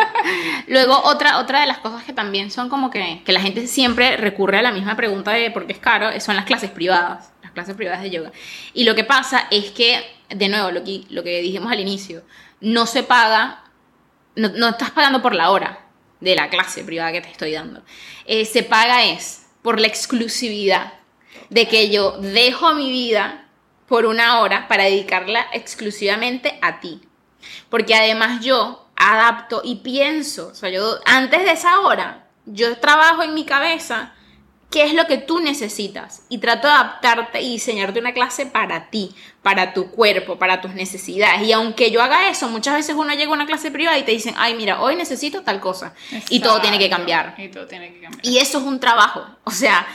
Luego, 0.66 1.00
otra, 1.04 1.38
otra 1.38 1.62
de 1.62 1.68
las 1.68 1.78
cosas 1.78 2.02
que 2.04 2.12
también 2.12 2.50
son 2.50 2.68
como 2.68 2.90
que, 2.90 3.22
que 3.24 3.32
la 3.32 3.40
gente 3.40 3.66
siempre 3.66 4.18
recurre 4.18 4.58
a 4.58 4.62
la 4.62 4.70
misma 4.70 4.94
pregunta 4.94 5.30
de 5.30 5.50
por 5.50 5.66
qué 5.66 5.72
es 5.72 5.78
caro, 5.78 6.20
son 6.20 6.36
las 6.36 6.44
clases 6.44 6.70
privadas, 6.70 7.32
las 7.42 7.52
clases 7.52 7.76
privadas 7.76 8.02
de 8.02 8.10
yoga. 8.10 8.32
Y 8.74 8.84
lo 8.84 8.94
que 8.94 9.04
pasa 9.04 9.46
es 9.50 9.70
que, 9.70 10.04
de 10.28 10.50
nuevo, 10.50 10.70
lo 10.70 10.84
que, 10.84 11.04
lo 11.08 11.22
que 11.22 11.40
dijimos 11.40 11.72
al 11.72 11.80
inicio, 11.80 12.24
no 12.60 12.84
se 12.84 13.02
paga, 13.02 13.62
no, 14.36 14.50
no 14.50 14.68
estás 14.68 14.90
pagando 14.90 15.22
por 15.22 15.34
la 15.34 15.50
hora 15.50 15.80
de 16.24 16.34
la 16.34 16.48
clase 16.48 16.82
privada 16.82 17.12
que 17.12 17.20
te 17.20 17.30
estoy 17.30 17.52
dando. 17.52 17.82
Eh, 18.24 18.44
se 18.44 18.62
paga 18.62 19.04
es 19.04 19.46
por 19.62 19.80
la 19.80 19.86
exclusividad 19.86 20.94
de 21.50 21.68
que 21.68 21.90
yo 21.90 22.12
dejo 22.18 22.74
mi 22.74 22.90
vida 22.90 23.48
por 23.86 24.06
una 24.06 24.40
hora 24.40 24.66
para 24.66 24.84
dedicarla 24.84 25.46
exclusivamente 25.52 26.58
a 26.62 26.80
ti. 26.80 27.02
Porque 27.68 27.94
además 27.94 28.42
yo 28.42 28.88
adapto 28.96 29.60
y 29.62 29.76
pienso, 29.76 30.48
o 30.48 30.54
sea, 30.54 30.70
yo 30.70 30.98
antes 31.04 31.44
de 31.44 31.52
esa 31.52 31.80
hora, 31.80 32.26
yo 32.46 32.78
trabajo 32.78 33.22
en 33.22 33.34
mi 33.34 33.44
cabeza 33.44 34.14
qué 34.74 34.82
es 34.82 34.92
lo 34.92 35.06
que 35.06 35.18
tú 35.18 35.38
necesitas 35.38 36.24
y 36.28 36.38
trato 36.38 36.66
de 36.66 36.74
adaptarte 36.74 37.40
y 37.40 37.52
diseñarte 37.52 38.00
una 38.00 38.12
clase 38.12 38.44
para 38.44 38.90
ti, 38.90 39.14
para 39.40 39.72
tu 39.72 39.92
cuerpo, 39.92 40.36
para 40.36 40.60
tus 40.60 40.74
necesidades. 40.74 41.42
Y 41.42 41.52
aunque 41.52 41.92
yo 41.92 42.02
haga 42.02 42.28
eso, 42.28 42.48
muchas 42.48 42.74
veces 42.74 42.96
uno 42.96 43.14
llega 43.14 43.30
a 43.30 43.34
una 43.34 43.46
clase 43.46 43.70
privada 43.70 43.96
y 43.96 44.02
te 44.02 44.10
dicen, 44.10 44.34
ay, 44.36 44.56
mira, 44.56 44.82
hoy 44.82 44.96
necesito 44.96 45.42
tal 45.42 45.60
cosa. 45.60 45.94
Y 46.28 46.40
todo 46.40 46.60
tiene 46.60 46.80
que 46.80 46.90
cambiar. 46.90 47.36
Y 47.38 47.50
todo 47.50 47.68
tiene 47.68 47.94
que 47.94 48.00
cambiar. 48.00 48.26
Y 48.26 48.38
eso 48.38 48.58
es 48.58 48.64
un 48.64 48.80
trabajo. 48.80 49.24
O 49.44 49.52
sea, 49.52 49.86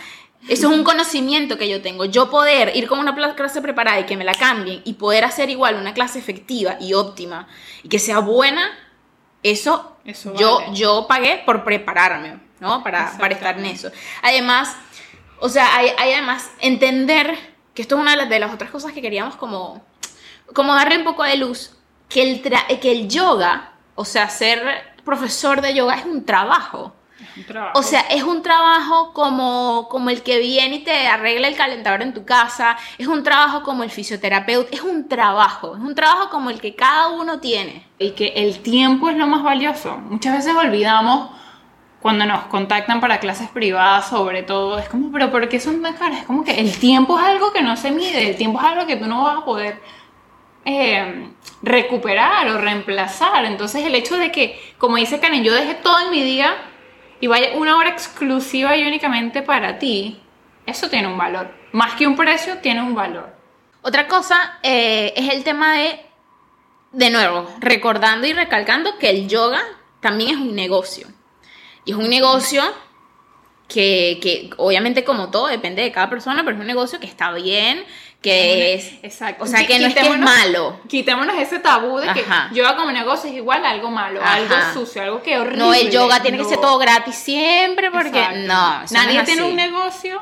eso 0.48 0.72
es 0.72 0.78
un 0.78 0.86
conocimiento 0.86 1.58
que 1.58 1.68
yo 1.68 1.82
tengo. 1.82 2.06
Yo 2.06 2.30
poder 2.30 2.74
ir 2.74 2.88
con 2.88 3.00
una 3.00 3.14
clase 3.36 3.62
preparada 3.62 4.00
y 4.00 4.06
que 4.06 4.16
me 4.16 4.24
la 4.24 4.34
cambien 4.34 4.82
y 4.86 4.94
poder 4.94 5.26
hacer 5.26 5.50
igual 5.50 5.76
una 5.76 5.94
clase 5.94 6.20
efectiva 6.20 6.78
y 6.80 6.94
óptima 6.94 7.50
y 7.84 7.90
que 7.90 8.00
sea 8.00 8.20
buena, 8.20 8.80
Eso, 9.44 9.98
yo, 10.38 10.62
yo 10.74 11.06
pagué 11.06 11.44
por 11.46 11.66
prepararme, 11.66 12.40
¿no? 12.60 12.84
Para, 12.84 13.18
para 13.18 13.34
estar 13.34 13.58
en 13.58 13.66
eso. 13.66 13.92
Además, 14.22 14.76
o 15.40 15.50
sea, 15.50 15.76
hay, 15.76 15.92
además 15.98 16.50
entender 16.60 17.38
que 17.74 17.82
esto 17.82 17.96
es 17.96 18.02
una 18.02 18.16
de 18.26 18.40
las, 18.40 18.54
otras 18.54 18.70
cosas 18.70 18.92
que 18.92 19.02
queríamos 19.02 19.36
como, 19.36 19.84
como 20.54 20.74
darle 20.74 20.98
un 20.98 21.04
poco 21.04 21.24
de 21.24 21.38
luz, 21.38 21.76
que 22.10 22.22
el, 22.22 22.42
que 22.80 22.92
el 22.92 23.08
yoga, 23.08 23.72
o 23.96 24.04
sea, 24.06 24.30
ser 24.30 24.62
profesor 25.06 25.62
de 25.62 25.74
yoga 25.74 25.96
es 25.96 26.06
un 26.06 26.26
trabajo. 26.26 26.94
O 27.74 27.84
sea, 27.84 28.02
es 28.02 28.24
un 28.24 28.42
trabajo 28.42 29.14
como, 29.14 29.88
como 29.90 30.10
el 30.10 30.24
que 30.24 30.40
viene 30.40 30.78
y 30.78 30.84
te 30.84 31.08
arregla 31.08 31.48
el 31.48 31.56
calentador 31.56 32.02
en 32.02 32.14
tu 32.14 32.26
casa, 32.26 32.78
es 32.98 33.08
un 33.08 33.24
trabajo 33.24 33.64
como 33.64 33.84
el 33.84 33.92
fisioterapeuta, 33.92 34.70
es 34.72 34.82
un 34.82 35.08
trabajo, 35.08 35.76
es 35.76 35.82
un 35.82 35.96
trabajo 35.96 36.30
como 36.30 36.50
el 36.50 36.60
que 36.60 36.76
cada 36.76 37.10
uno 37.10 37.40
tiene. 37.40 37.88
Y 37.98 38.12
que 38.12 38.28
el 38.36 38.60
tiempo 38.60 39.10
es 39.10 39.18
lo 39.18 39.28
más 39.28 39.44
valioso. 39.44 39.98
Muchas 39.98 40.38
veces 40.38 40.56
olvidamos 40.56 41.32
cuando 42.02 42.26
nos 42.26 42.46
contactan 42.46 43.02
para 43.02 43.20
clases 43.20 43.50
privadas 43.50 44.10
sobre 44.10 44.44
todo, 44.44 44.80
es 44.80 44.88
como, 44.88 45.12
pero 45.12 45.32
¿por 45.32 45.50
qué 45.50 45.60
son 45.60 45.82
tan 45.82 45.96
caras? 45.96 46.20
Es 46.20 46.26
como 46.26 46.44
que 46.44 46.60
el 46.60 46.78
tiempo 46.78 47.20
es 47.20 47.26
algo 47.26 47.52
que 47.52 47.62
no 47.62 47.76
se 47.76 47.92
mide, 47.92 48.30
el 48.30 48.38
tiempo 48.38 48.60
es 48.60 48.66
algo 48.66 48.86
que 48.88 48.96
tú 48.96 49.06
no 49.06 49.24
vas 49.24 49.40
a 49.40 49.46
poder 49.46 49.82
eh, 50.66 51.30
recuperar 51.62 52.48
o 52.50 52.58
reemplazar. 52.58 53.46
Entonces 53.46 53.86
el 53.86 53.96
hecho 53.96 54.18
de 54.18 54.32
que, 54.32 54.60
como 54.78 54.96
dice 54.96 55.20
Karen, 55.20 55.44
yo 55.44 55.54
dejé 55.54 55.76
todo 55.76 56.00
en 56.00 56.12
mi 56.12 56.24
día 56.24 56.56
y 57.20 57.28
vaya 57.28 57.58
una 57.58 57.76
hora 57.78 57.90
exclusiva 57.90 58.78
y 58.78 58.88
únicamente 58.88 59.42
para 59.42 59.78
ti, 59.78 60.22
eso 60.66 60.90
tiene 60.90 61.08
un 61.08 61.18
valor. 61.18 61.54
Más 61.74 61.94
que 61.96 62.08
un 62.08 62.16
precio, 62.16 62.60
tiene 62.60 62.82
un 62.82 62.96
valor. 62.96 63.36
Otra 63.82 64.08
cosa 64.08 64.60
eh, 64.64 65.14
es 65.16 65.34
el 65.34 65.44
tema 65.44 65.74
de, 65.74 66.00
de 66.94 67.10
nuevo, 67.10 67.50
recordando 67.60 68.26
y 68.26 68.34
recalcando 68.34 68.98
que 68.98 69.10
el 69.10 69.28
yoga 69.28 69.62
también 70.00 70.32
es 70.32 70.38
un 70.38 70.56
negocio. 70.56 71.08
Y 71.90 71.92
es 71.94 71.98
un 71.98 72.08
negocio 72.08 72.62
que, 73.68 74.20
que, 74.22 74.52
obviamente 74.58 75.04
como 75.04 75.32
todo 75.32 75.48
depende 75.48 75.82
de 75.82 75.92
cada 75.92 76.08
persona, 76.08 76.44
pero 76.44 76.56
es 76.56 76.62
un 76.62 76.68
negocio 76.68 77.00
que 77.00 77.08
está 77.08 77.32
bien, 77.32 77.84
que 78.22 78.76
es... 78.76 78.94
Exacto. 79.02 79.44
O 79.44 79.48
sea, 79.48 79.66
que 79.66 79.80
no 79.80 79.88
es, 79.88 79.96
que 79.96 80.02
es 80.02 80.20
malo. 80.20 80.80
Quitémonos 80.88 81.36
ese 81.40 81.58
tabú 81.58 81.98
de 81.98 82.14
que 82.14 82.24
yoga 82.52 82.76
como 82.76 82.92
negocio 82.92 83.28
es 83.28 83.38
igual 83.38 83.66
a 83.66 83.72
algo 83.72 83.90
malo, 83.90 84.22
algo 84.24 84.54
sucio, 84.72 85.02
algo 85.02 85.24
que 85.24 85.40
horrible. 85.40 85.58
No, 85.58 85.74
el 85.74 85.90
yoga 85.90 86.22
tiene 86.22 86.38
que 86.38 86.46
ser 86.46 86.62
todo 86.62 86.78
gratis 86.78 87.16
siempre 87.16 87.90
porque 87.90 88.24
no. 88.46 88.84
Nadie 88.92 89.24
tiene 89.24 89.42
un 89.42 89.56
negocio 89.56 90.22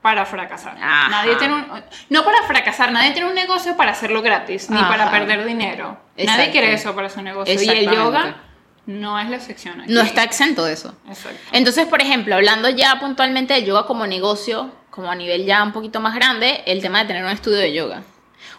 para 0.00 0.24
fracasar. 0.24 0.78
Nadie 0.78 1.36
tiene 1.36 1.52
un, 1.52 1.66
no 2.08 2.24
para 2.24 2.44
fracasar, 2.44 2.92
nadie 2.92 3.10
tiene 3.10 3.28
un 3.28 3.34
negocio 3.34 3.76
para 3.76 3.92
hacerlo 3.92 4.22
gratis, 4.22 4.70
ni 4.70 4.80
para 4.80 5.10
perder 5.10 5.44
dinero. 5.44 5.98
Nadie 6.16 6.50
quiere 6.50 6.72
eso 6.72 6.94
para 6.94 7.10
su 7.10 7.20
negocio. 7.20 7.62
Y 7.62 7.68
el 7.68 7.90
yoga 7.90 8.36
no 8.86 9.18
es 9.18 9.30
la 9.30 9.36
excepción. 9.36 9.82
No 9.86 10.00
está 10.00 10.24
exento 10.24 10.64
de 10.64 10.74
eso. 10.74 10.94
Exacto. 11.08 11.38
Entonces, 11.52 11.86
por 11.86 12.02
ejemplo, 12.02 12.34
hablando 12.34 12.68
ya 12.68 12.98
puntualmente 13.00 13.54
de 13.54 13.64
yoga 13.64 13.86
como 13.86 14.06
negocio, 14.06 14.70
como 14.90 15.10
a 15.10 15.14
nivel 15.14 15.44
ya 15.44 15.62
un 15.62 15.72
poquito 15.72 16.00
más 16.00 16.14
grande, 16.14 16.62
el 16.66 16.82
tema 16.82 17.00
de 17.00 17.06
tener 17.06 17.24
un 17.24 17.30
estudio 17.30 17.58
de 17.58 17.72
yoga. 17.72 18.02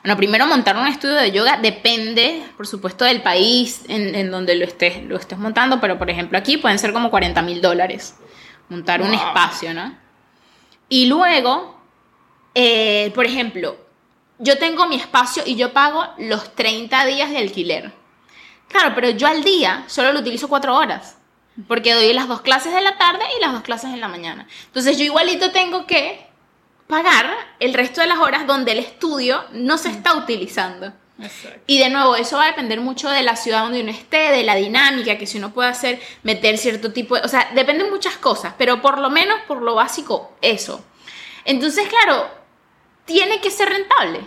Bueno, 0.03 0.17
primero 0.17 0.45
montar 0.45 0.77
un 0.77 0.87
estudio 0.87 1.15
de 1.15 1.31
yoga 1.31 1.57
depende, 1.57 2.43
por 2.57 2.67
supuesto, 2.67 3.05
del 3.05 3.21
país 3.21 3.83
en, 3.87 4.29
donde 4.29 4.55
lo 4.55 4.65
estés, 4.65 5.03
lo 5.03 5.17
estés 5.17 5.37
montando, 5.37 5.79
pero 5.79 5.97
por 5.97 6.09
ejemplo 6.09 6.37
aquí 6.37 6.57
pueden 6.57 6.77
ser 6.77 6.93
como 6.93 7.09
40 7.09 7.41
mil 7.41 7.61
dólares 7.61 8.15
montar 8.69 9.01
un 9.01 9.13
espacio, 9.13 9.73
¿no? 9.73 9.95
Y 10.89 11.07
luego, 11.07 11.79
eh, 12.53 13.11
por 13.15 13.25
ejemplo, 13.25 13.77
yo 14.39 14.57
tengo 14.57 14.87
mi 14.87 14.95
espacio 14.95 15.43
y 15.45 15.55
yo 15.55 15.73
pago 15.73 16.05
los 16.17 16.53
30 16.55 17.05
días 17.05 17.29
de 17.29 17.37
alquiler. 17.37 17.91
Claro, 18.67 18.93
pero 18.95 19.09
yo 19.11 19.27
al 19.27 19.43
día 19.43 19.83
solo 19.87 20.11
lo 20.11 20.19
utilizo 20.19 20.47
cuatro 20.47 20.75
horas. 20.75 21.17
Porque 21.67 21.93
doy 21.93 22.11
las 22.11 22.27
dos 22.27 22.41
clases 22.41 22.73
de 22.73 22.81
la 22.81 22.97
tarde 22.97 23.23
y 23.37 23.41
las 23.41 23.53
dos 23.53 23.61
clases 23.61 23.93
en 23.93 24.01
la 24.01 24.09
mañana. 24.09 24.45
Entonces 24.65 24.97
yo 24.97 25.05
igualito 25.05 25.51
tengo 25.51 25.85
que 25.85 26.27
pagar 26.87 27.33
el 27.59 27.73
resto 27.73 28.01
de 28.01 28.07
las 28.07 28.19
horas 28.19 28.45
donde 28.45 28.73
el 28.73 28.79
estudio 28.79 29.45
no 29.51 29.77
se 29.77 29.89
está 29.89 30.15
utilizando. 30.15 30.91
Exacto. 31.17 31.61
Y 31.65 31.79
de 31.79 31.89
nuevo, 31.89 32.17
eso 32.17 32.35
va 32.37 32.43
a 32.43 32.47
depender 32.47 32.81
mucho 32.81 33.09
de 33.09 33.23
la 33.23 33.37
ciudad 33.37 33.63
donde 33.63 33.81
uno 33.81 33.91
esté, 33.91 34.31
de 34.31 34.43
la 34.43 34.55
dinámica, 34.55 35.17
que 35.17 35.25
si 35.25 35.37
uno 35.37 35.53
puede 35.53 35.69
hacer, 35.69 36.01
meter 36.23 36.57
cierto 36.57 36.91
tipo 36.91 37.15
de... 37.15 37.21
O 37.21 37.27
sea, 37.29 37.49
dependen 37.55 37.89
muchas 37.89 38.17
cosas, 38.17 38.53
pero 38.57 38.81
por 38.81 38.99
lo 38.99 39.09
menos 39.09 39.39
por 39.47 39.61
lo 39.61 39.75
básico, 39.75 40.33
eso. 40.41 40.83
Entonces, 41.45 41.87
claro, 41.87 42.29
tiene 43.05 43.39
que 43.39 43.49
ser 43.49 43.69
rentable. 43.69 44.19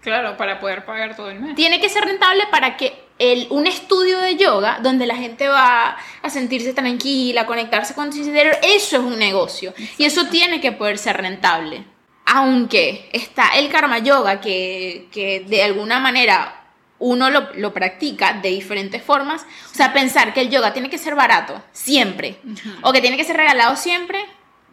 Claro, 0.00 0.36
para 0.36 0.58
poder 0.58 0.84
pagar 0.84 1.14
todo 1.14 1.30
el 1.30 1.38
mes. 1.38 1.54
Tiene 1.54 1.80
que 1.80 1.88
ser 1.88 2.04
rentable 2.04 2.48
para 2.50 2.76
que 2.76 3.03
el, 3.18 3.46
un 3.50 3.66
estudio 3.66 4.18
de 4.18 4.36
yoga 4.36 4.78
donde 4.82 5.06
la 5.06 5.16
gente 5.16 5.48
va 5.48 5.96
a 6.22 6.30
sentirse 6.30 6.72
tranquila, 6.72 7.42
a 7.42 7.46
conectarse 7.46 7.94
con 7.94 8.12
su 8.12 8.18
interior, 8.18 8.56
eso 8.62 8.96
es 8.96 9.02
un 9.02 9.18
negocio. 9.18 9.74
Y 9.98 10.04
eso 10.04 10.26
tiene 10.26 10.60
que 10.60 10.72
poder 10.72 10.98
ser 10.98 11.16
rentable. 11.16 11.84
Aunque 12.26 13.08
está 13.12 13.56
el 13.56 13.68
karma 13.68 13.98
yoga, 13.98 14.40
que, 14.40 15.08
que 15.12 15.40
de 15.40 15.62
alguna 15.62 16.00
manera 16.00 16.62
uno 16.98 17.28
lo, 17.30 17.52
lo, 17.54 17.74
practica 17.74 18.32
de 18.34 18.48
diferentes 18.50 19.02
formas. 19.02 19.44
O 19.70 19.74
sea, 19.74 19.92
pensar 19.92 20.32
que 20.32 20.40
el 20.40 20.50
yoga 20.50 20.72
tiene 20.72 20.88
que 20.88 20.98
ser 20.98 21.14
barato, 21.14 21.62
siempre, 21.72 22.36
o 22.82 22.92
que 22.92 23.00
tiene 23.00 23.16
que 23.16 23.24
ser 23.24 23.36
regalado 23.36 23.76
siempre, 23.76 24.24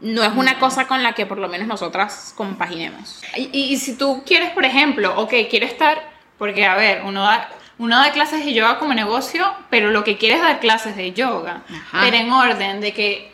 no 0.02 0.24
es 0.24 0.32
una 0.36 0.60
cosa 0.60 0.88
con 0.88 1.04
la 1.04 1.14
que 1.14 1.26
por 1.26 1.38
lo 1.38 1.48
menos 1.48 1.68
nosotras 1.68 2.34
compaginemos. 2.36 3.22
Y, 3.36 3.78
si 3.78 3.96
tú 3.98 4.24
quieres, 4.26 4.52
por 4.52 4.66
ejemplo, 4.66 5.20
ok, 5.20 5.34
quieres 5.50 5.72
estar, 5.72 6.12
porque 6.38 6.66
a 6.66 6.76
ver, 6.76 7.04
uno 7.06 7.22
da, 7.22 7.50
uno 7.82 7.98
da 7.98 8.12
clases 8.12 8.46
de 8.46 8.54
yoga 8.54 8.78
como 8.78 8.94
negocio, 8.94 9.52
pero 9.72 9.90
lo 9.90 10.04
que 10.04 10.16
quiere 10.16 10.36
es 10.36 10.42
dar 10.42 10.60
clases 10.60 10.96
de 10.96 11.14
yoga, 11.14 11.64
pero 11.92 12.16
en 12.16 12.32
orden 12.32 12.80
de 12.80 12.94
que 12.94 13.34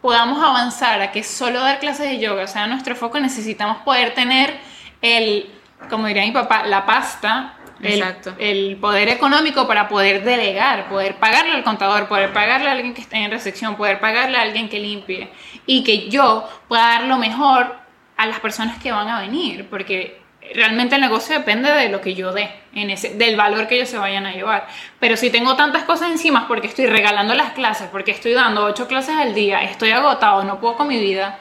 podamos 0.00 0.42
avanzar 0.42 1.02
a 1.02 1.12
que 1.12 1.22
solo 1.22 1.60
dar 1.60 1.78
clases 1.78 2.08
de 2.08 2.18
yoga 2.18 2.46
sea 2.46 2.66
nuestro 2.66 2.96
foco, 2.96 3.20
necesitamos 3.20 3.76
poder 3.82 4.14
tener 4.14 4.58
el, 5.02 5.50
como 5.90 6.06
diría 6.06 6.24
mi 6.24 6.32
papá, 6.32 6.64
la 6.64 6.86
pasta 6.86 7.58
Exacto. 7.82 8.32
El, 8.38 8.76
poder 8.76 9.08
económico 9.08 9.66
para 9.66 9.88
poder 9.88 10.24
delegar, 10.24 10.88
poder 10.88 11.16
pagarle 11.16 11.52
al 11.52 11.64
contador, 11.64 12.08
poder 12.08 12.32
pagarle 12.32 12.68
a 12.68 12.72
alguien 12.72 12.94
que 12.94 13.02
esté 13.02 13.16
en 13.16 13.30
recepción, 13.30 13.76
poder 13.76 13.98
pagarle 13.98 14.38
a 14.38 14.42
alguien 14.42 14.68
que 14.68 14.78
limpie. 14.78 15.28
Y 15.66 15.82
que 15.82 16.08
yo 16.08 16.48
pueda 16.68 16.84
dar 16.84 17.04
lo 17.04 17.18
mejor 17.18 17.74
a 18.16 18.26
las 18.26 18.38
personas 18.40 18.78
que 18.78 18.92
van 18.92 19.08
a 19.08 19.20
venir, 19.20 19.68
porque 19.68 20.21
realmente 20.54 20.96
el 20.96 21.00
negocio 21.00 21.36
depende 21.36 21.70
de 21.70 21.88
lo 21.88 22.00
que 22.00 22.14
yo 22.14 22.32
dé, 22.32 22.50
en 22.74 22.90
ese, 22.90 23.14
del 23.14 23.36
valor 23.36 23.68
que 23.68 23.76
ellos 23.76 23.88
se 23.88 23.98
vayan 23.98 24.26
a 24.26 24.32
llevar. 24.32 24.66
Pero 25.00 25.16
si 25.16 25.30
tengo 25.30 25.56
tantas 25.56 25.84
cosas 25.84 26.10
encima 26.10 26.48
porque 26.48 26.66
estoy 26.66 26.86
regalando 26.86 27.34
las 27.34 27.52
clases, 27.52 27.88
porque 27.90 28.10
estoy 28.10 28.32
dando 28.32 28.64
ocho 28.64 28.86
clases 28.88 29.16
al 29.16 29.34
día, 29.34 29.62
estoy 29.62 29.90
agotado, 29.90 30.44
no 30.44 30.60
puedo 30.60 30.76
con 30.76 30.88
mi 30.88 30.98
vida, 30.98 31.38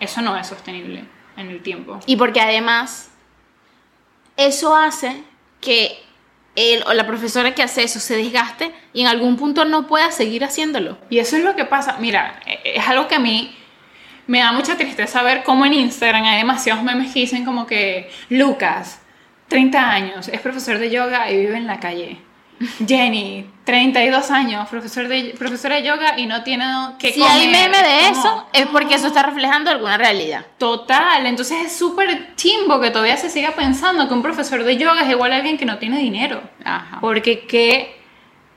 eso 0.00 0.20
no 0.22 0.36
es 0.36 0.46
sostenible 0.46 1.04
en 1.36 1.50
el 1.50 1.62
tiempo. 1.62 2.00
Y 2.06 2.16
porque 2.16 2.40
además 2.40 3.10
eso 4.36 4.76
hace 4.76 5.22
que 5.60 6.02
él 6.54 6.82
o 6.86 6.94
la 6.94 7.06
profesora 7.06 7.54
que 7.54 7.62
hace 7.62 7.82
eso 7.82 8.00
se 8.00 8.16
desgaste 8.16 8.72
y 8.92 9.02
en 9.02 9.06
algún 9.08 9.36
punto 9.36 9.64
no 9.64 9.86
pueda 9.86 10.10
seguir 10.10 10.44
haciéndolo. 10.44 10.98
Y 11.10 11.18
eso 11.18 11.36
es 11.36 11.44
lo 11.44 11.54
que 11.54 11.64
pasa. 11.64 11.96
Mira, 12.00 12.40
es 12.64 12.86
algo 12.88 13.08
que 13.08 13.16
a 13.16 13.18
mí 13.18 13.54
me 14.26 14.40
da 14.40 14.52
mucha 14.52 14.76
tristeza 14.76 15.22
ver 15.22 15.44
cómo 15.44 15.64
en 15.66 15.74
Instagram 15.74 16.24
hay 16.24 16.38
demasiados 16.38 16.82
memes 16.82 17.12
que 17.12 17.20
dicen 17.20 17.44
como 17.44 17.66
que 17.66 18.10
Lucas, 18.28 19.00
30 19.48 19.90
años, 19.90 20.28
es 20.28 20.40
profesor 20.40 20.78
de 20.78 20.90
yoga 20.90 21.30
y 21.30 21.38
vive 21.38 21.56
en 21.56 21.66
la 21.66 21.78
calle. 21.78 22.18
Jenny, 22.86 23.44
32 23.64 24.30
años, 24.30 24.66
profesor 24.68 25.08
de, 25.08 25.34
profesora 25.38 25.76
de 25.76 25.82
yoga 25.82 26.18
y 26.18 26.26
no 26.26 26.42
tiene 26.42 26.64
que 26.98 27.12
si 27.12 27.22
hay 27.22 27.48
meme 27.48 27.76
de 27.76 28.08
eso, 28.08 28.46
es 28.52 28.66
porque 28.66 28.94
eso 28.94 29.08
está 29.08 29.22
reflejando 29.22 29.70
alguna 29.70 29.98
realidad. 29.98 30.46
Total, 30.56 31.26
entonces 31.26 31.66
es 31.66 31.76
súper 31.76 32.34
chimbo 32.34 32.80
que 32.80 32.90
todavía 32.90 33.18
se 33.18 33.28
siga 33.28 33.50
pensando 33.50 34.08
que 34.08 34.14
un 34.14 34.22
profesor 34.22 34.64
de 34.64 34.78
yoga 34.78 35.02
es 35.02 35.10
igual 35.10 35.32
a 35.32 35.36
alguien 35.36 35.58
que 35.58 35.66
no 35.66 35.76
tiene 35.76 35.98
dinero. 35.98 36.42
Ajá. 36.64 36.98
Porque 37.02 37.40
qué, 37.40 38.00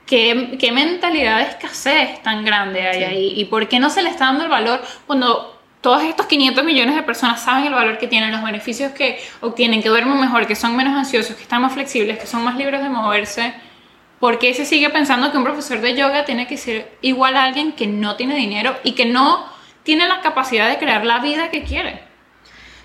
qué, 0.05 0.55
qué 0.57 0.71
mentalidad 0.71 1.39
de 1.39 1.43
escasez 1.43 2.23
tan 2.23 2.45
grande 2.45 2.87
hay 2.87 3.03
ahí 3.03 3.33
y 3.35 3.45
por 3.45 3.67
qué 3.67 3.79
no 3.79 3.89
se 3.89 4.01
le 4.01 4.09
está 4.09 4.25
dando 4.25 4.45
el 4.45 4.49
valor 4.49 4.81
cuando 5.07 5.58
todos 5.81 6.03
estos 6.03 6.25
500 6.25 6.63
millones 6.63 6.95
de 6.95 7.03
personas 7.03 7.41
saben 7.41 7.65
el 7.65 7.73
valor 7.73 7.97
que 7.97 8.07
tienen, 8.07 8.31
los 8.31 8.43
beneficios 8.43 8.91
que 8.91 9.19
obtienen, 9.41 9.81
que 9.81 9.89
duermen 9.89 10.19
mejor, 10.19 10.45
que 10.45 10.55
son 10.55 10.75
menos 10.75 10.95
ansiosos, 10.95 11.35
que 11.35 11.43
están 11.43 11.61
más 11.61 11.73
flexibles, 11.73 12.19
que 12.19 12.27
son 12.27 12.43
más 12.43 12.55
libres 12.57 12.81
de 12.81 12.89
moverse 12.89 13.53
¿Por 14.19 14.37
qué 14.37 14.53
se 14.53 14.65
sigue 14.65 14.89
pensando 14.89 15.31
que 15.31 15.37
un 15.37 15.45
profesor 15.45 15.79
de 15.79 15.95
yoga 15.95 16.25
tiene 16.25 16.45
que 16.45 16.57
ser 16.57 16.97
igual 17.01 17.37
a 17.37 17.45
alguien 17.45 17.71
que 17.71 17.87
no 17.87 18.17
tiene 18.17 18.35
dinero 18.35 18.75
y 18.83 18.91
que 18.91 19.05
no 19.05 19.45
tiene 19.83 20.07
la 20.07 20.19
capacidad 20.19 20.67
de 20.67 20.77
crear 20.77 21.05
la 21.05 21.19
vida 21.19 21.49
que 21.49 21.63
quiere? 21.63 22.08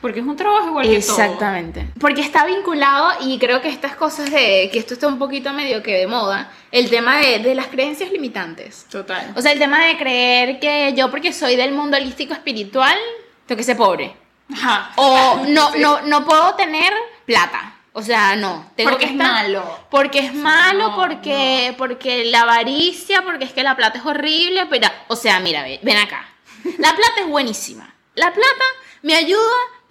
Porque 0.04 0.20
es 0.20 0.26
un 0.26 0.36
trabajo 0.36 0.68
igual 0.68 0.86
que 0.86 1.00
todo. 1.00 1.18
Exactamente. 1.18 1.88
Porque 1.98 2.20
está 2.20 2.44
vinculado, 2.44 3.10
y 3.22 3.38
creo 3.38 3.62
que 3.62 3.70
estas 3.70 3.96
cosas 3.96 4.30
de 4.30 4.68
que 4.70 4.78
esto 4.78 4.92
está 4.92 5.08
un 5.08 5.18
poquito 5.18 5.50
medio 5.54 5.82
que 5.82 5.96
de 5.96 6.06
moda, 6.06 6.52
el 6.70 6.90
tema 6.90 7.16
de, 7.16 7.38
de 7.38 7.54
las 7.54 7.68
creencias 7.68 8.12
limitantes. 8.12 8.84
Total. 8.90 9.32
O 9.34 9.40
sea, 9.40 9.52
el 9.52 9.58
tema 9.58 9.82
de 9.86 9.96
creer 9.96 10.60
que 10.60 10.92
yo, 10.94 11.10
porque 11.10 11.32
soy 11.32 11.56
del 11.56 11.72
mundo 11.72 11.96
holístico 11.96 12.34
espiritual, 12.34 12.98
tengo 13.46 13.56
que 13.56 13.62
ser 13.62 13.78
pobre. 13.78 14.14
Ajá. 14.52 14.92
O 14.96 15.40
no, 15.48 15.74
no, 15.78 16.02
no 16.02 16.24
puedo 16.26 16.54
tener 16.54 16.92
plata 17.24 17.78
O 17.94 18.02
sea, 18.02 18.36
no. 18.36 18.72
Tengo 18.76 18.90
porque 18.90 19.06
es 19.06 19.14
malo. 19.14 19.86
Porque 19.88 20.18
es 20.18 20.34
malo, 20.34 20.96
porque, 20.96 21.74
porque 21.78 22.26
la 22.26 22.42
avaricia, 22.42 23.22
porque 23.22 23.46
es 23.46 23.54
que 23.54 23.62
la 23.62 23.74
plata 23.74 24.00
es 24.00 24.04
horrible. 24.04 24.66
Pero, 24.68 24.86
o 25.08 25.16
sea, 25.16 25.40
mira, 25.40 25.64
ven 25.82 25.96
acá. 25.96 26.28
La 26.76 26.94
plata 26.94 27.22
es 27.22 27.26
buenísima. 27.26 27.94
La 28.14 28.34
plata 28.34 28.64
me 29.00 29.14
ayuda 29.14 29.40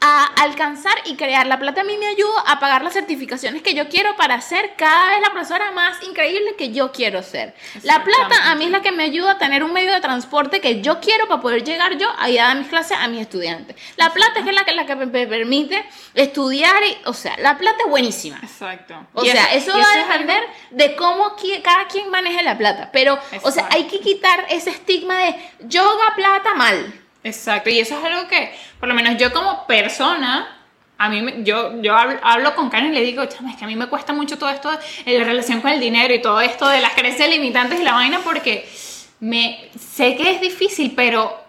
a 0.06 0.26
alcanzar 0.26 0.94
y 1.06 1.16
crear. 1.16 1.48
La 1.48 1.58
plata 1.58 1.80
a 1.80 1.84
mí 1.86 1.96
me 1.98 2.08
ayuda 2.08 2.42
a 2.46 2.60
pagar 2.60 2.84
las 2.84 2.92
certificaciones 2.92 3.62
que 3.62 3.74
yo 3.74 3.88
quiero 3.88 4.18
para 4.18 4.42
ser 4.42 4.74
cada 4.76 5.12
vez 5.12 5.22
la 5.22 5.32
profesora 5.32 5.72
más 5.72 6.04
increíble 6.04 6.56
que 6.58 6.74
yo 6.74 6.92
quiero 6.92 7.24
ser. 7.24 7.56
La 7.84 8.04
plata 8.04 8.52
a 8.52 8.56
mí 8.56 8.66
es 8.66 8.72
la 8.72 8.82
que 8.82 8.92
me 8.92 9.04
ayuda 9.04 9.32
a 9.32 9.38
tener 9.38 9.64
un 9.64 9.72
medio 9.72 9.94
de 9.94 10.02
transporte 10.02 10.60
que 10.60 10.82
yo 10.82 11.00
quiero 11.00 11.30
para 11.30 11.40
poder 11.40 11.64
llegar 11.64 11.98
yo 11.98 12.10
a 12.20 12.30
ir 12.30 12.42
a 12.42 12.48
dar 12.48 12.58
mis 12.58 12.68
clases 12.68 12.98
a 13.00 13.08
mis 13.08 13.22
estudiantes. 13.22 13.78
La 13.96 14.12
plata 14.12 14.42
es 14.42 14.46
la 14.46 14.66
que, 14.66 14.74
la 14.74 14.86
que 14.86 14.96
me 14.98 15.08
permite 15.08 15.86
estudiar 16.16 16.84
y, 16.84 16.98
o 17.06 17.14
sea, 17.14 17.38
la 17.38 17.58
plata 17.58 17.78
es 17.86 17.90
buenísima. 17.90 18.40
Exacto. 18.44 19.08
O 19.14 19.24
sea, 19.24 19.54
eso, 19.54 19.72
va 19.72 19.86
a 19.90 19.98
depender 20.00 20.44
de 20.72 20.98
cómo 20.98 21.38
cada 21.64 21.88
quien 21.88 22.10
maneje 22.10 22.44
la 22.44 22.58
plata. 22.58 22.90
Pero, 22.92 23.18
o 23.42 23.52
sea, 23.52 23.70
hay 23.72 23.86
que 23.86 24.02
quitar 24.02 24.48
ese 24.50 24.70
estigma 24.70 25.18
de 25.20 25.36
yoga 25.62 26.14
plata 26.14 26.56
mal. 26.56 27.03
Exacto, 27.24 27.70
y 27.70 27.80
eso 27.80 27.98
es 27.98 28.06
algo 28.06 28.28
que, 28.28 28.54
por 28.80 28.90
lo 28.90 28.96
menos 28.96 29.18
yo 29.18 29.32
como 29.32 29.66
persona, 29.66 30.58
a 30.98 31.10
mí, 31.10 31.44
yo, 31.44 31.82
yo 31.82 31.96
hablo, 31.96 32.56
con 32.56 32.70
Karen 32.70 32.92
y 32.92 32.96
le 32.96 33.02
digo, 33.02 33.26
chama, 33.26 33.52
es 33.52 33.58
que 33.58 33.64
a 33.64 33.68
mí 33.68 33.76
me 33.76 33.88
cuesta 33.88 34.14
mucho 34.14 34.38
todo 34.38 34.50
esto 34.50 34.70
de 35.06 35.20
la 35.20 35.24
relación 35.24 35.62
con 35.62 35.72
el 35.72 35.80
dinero 35.80 36.14
y 36.14 36.22
todo 36.22 36.42
esto 36.42 36.68
de 36.68 36.82
las 36.82 36.94
creencias 36.94 37.30
limitantes 37.30 37.80
y 37.80 37.84
la 37.84 37.94
vaina 37.94 38.20
porque 38.24 38.70
me 39.20 39.70
sé 39.78 40.16
que 40.16 40.32
es 40.32 40.42
difícil, 40.42 40.94
pero 40.96 41.42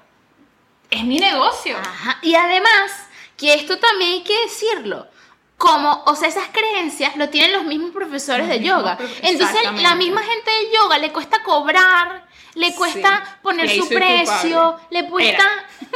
es 0.91 1.05
mi 1.05 1.19
negocio. 1.19 1.77
Y 2.23 2.35
además, 2.35 2.93
que 3.37 3.55
esto 3.55 3.79
también 3.79 4.13
hay 4.13 4.23
que 4.23 4.43
decirlo, 4.43 5.09
como, 5.57 6.03
o 6.07 6.15
sea, 6.15 6.29
esas 6.29 6.49
creencias 6.53 7.17
lo 7.17 7.29
tienen 7.29 7.53
los 7.53 7.65
mismos 7.65 7.91
profesores 7.93 8.49
de 8.49 8.61
yoga. 8.61 8.99
Entonces, 9.23 9.61
la 9.83 9.95
misma 9.95 10.23
gente 10.23 10.51
de 10.51 10.77
yoga 10.77 10.99
le 10.99 11.13
cuesta 11.13 11.43
cobrar 11.43 12.24
le 12.55 12.75
cuesta 12.75 13.39
poner 13.43 13.69
su 13.71 13.89
precio, 13.89 14.77
le 14.91 15.09
cuesta, 15.09 15.45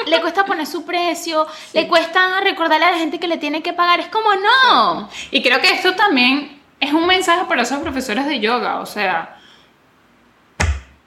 le 0.07 0.21
cuesta 0.21 0.45
poner 0.45 0.67
su 0.67 0.85
precio, 0.85 1.47
le 1.73 1.87
cuesta 1.87 2.41
recordarle 2.41 2.87
a 2.87 2.91
la 2.93 2.99
gente 2.99 3.19
que 3.19 3.29
le 3.29 3.37
tiene 3.37 3.62
que 3.62 3.73
pagar. 3.73 4.00
Es 4.00 4.09
como 4.09 4.29
no. 4.35 5.09
Y 5.31 5.43
creo 5.43 5.61
que 5.61 5.71
esto 5.71 5.95
también 5.95 6.61
es 6.81 6.93
un 6.93 7.07
mensaje 7.07 7.45
para 7.45 7.62
esos 7.62 7.79
profesores 7.79 8.27
de 8.27 8.41
yoga, 8.41 8.81
o 8.81 8.87
sea. 8.87 9.37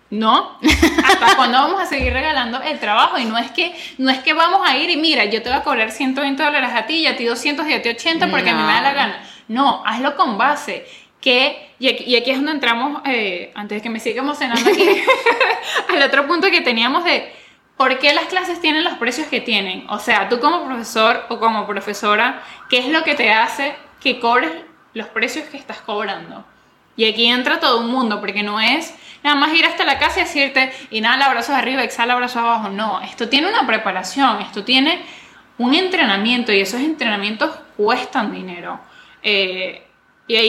¿No? 0.10 0.58
¿Hasta 1.05 1.36
cuándo 1.38 1.58
vamos 1.58 1.81
a 1.81 1.86
seguir 1.86 2.12
regalando 2.12 2.62
el 2.62 2.79
trabajo? 2.79 3.17
Y 3.17 3.24
no 3.24 3.38
es 3.38 3.50
que 3.51 3.74
no 3.98 4.10
es 4.10 4.20
que 4.20 4.34
vamos 4.34 4.62
a 4.67 4.75
ir 4.75 4.89
y 4.89 4.98
mira, 4.98 5.24
yo 5.24 5.41
te 5.41 5.48
voy 5.48 5.58
a 5.58 5.63
cobrar 5.63 5.89
120 5.89 6.43
dólares 6.43 6.72
a 6.74 6.86
ti 6.86 6.96
y 6.96 7.08
a 7.08 7.15
ti 7.15 7.24
200 7.24 7.65
y 7.67 7.74
a 7.74 7.81
ti 7.81 7.89
80 7.89 8.29
porque 8.29 8.50
a 8.50 8.55
mí 8.55 8.62
me 8.62 8.74
da 8.74 8.81
la 8.81 8.93
gana. 8.93 9.24
No, 9.48 9.84
hazlo 9.86 10.17
con 10.17 10.38
base 10.38 10.86
que, 11.22 11.70
y 11.80 11.88
aquí, 12.16 12.32
es 12.32 12.38
donde 12.38 12.51
entramos, 12.51 13.01
eh, 13.06 13.51
antes 13.56 13.78
de 13.78 13.82
que 13.82 13.90
me 13.90 14.00
siga 14.00 14.22
emocionando 14.22 14.70
aquí, 14.70 14.84
al 15.90 16.01
otro 16.01 16.28
punto 16.28 16.50
que 16.50 16.62
teníamos 16.62 17.04
de 17.04 17.32
por 17.78 18.00
qué 18.00 18.13
las 18.13 18.25
clases 18.25 18.60
tienen 18.60 18.84
los 18.84 18.94
precios 18.96 19.28
que 19.28 19.40
tienen. 19.40 19.86
O 19.90 20.00
sea, 20.00 20.28
tú 20.30 20.40
como 20.40 20.66
profesor 20.66 21.25
o 21.30 21.40
como 21.40 21.66
profesora, 21.66 22.44
¿qué 22.70 22.80
es 22.80 22.88
lo 22.88 23.04
que 23.04 23.16
te 23.16 23.32
hace 23.32 23.75
que 24.01 24.20
cobres 24.20 24.51
los 24.94 25.08
precios 25.08 25.48
que 25.48 25.58
estás 25.58 25.82
cobrando? 25.82 26.44
Y 26.96 27.06
aquí 27.06 27.28
entra 27.28 27.60
todo 27.60 27.80
un 27.80 27.90
mundo, 27.90 28.20
porque 28.20 28.44
no 28.44 28.60
es 28.60 28.94
nada 29.24 29.36
más 29.36 29.54
ir 29.54 29.66
hasta 29.66 29.86
la 29.86 29.98
casa 29.98 30.20
y 30.20 30.24
decirte, 30.24 30.72
inhala 30.90 31.25
abrazos 31.25 31.56
arriba, 31.56 31.84
exhala 31.84 32.13
abrazos 32.13 32.38
abajo. 32.38 32.70
No, 32.70 33.00
esto 33.01 33.30
tiene 33.30 33.48
una 33.48 33.66
preparación, 33.66 34.42
esto 34.42 34.63
tiene 34.63 35.01
un 35.58 35.74
entrenamiento 35.75 36.51
y 36.51 36.60
esos 36.60 36.82
entrenamientos 36.82 37.51
cuestan 37.78 38.34
dinero. 38.34 38.80
Eh, 39.24 39.88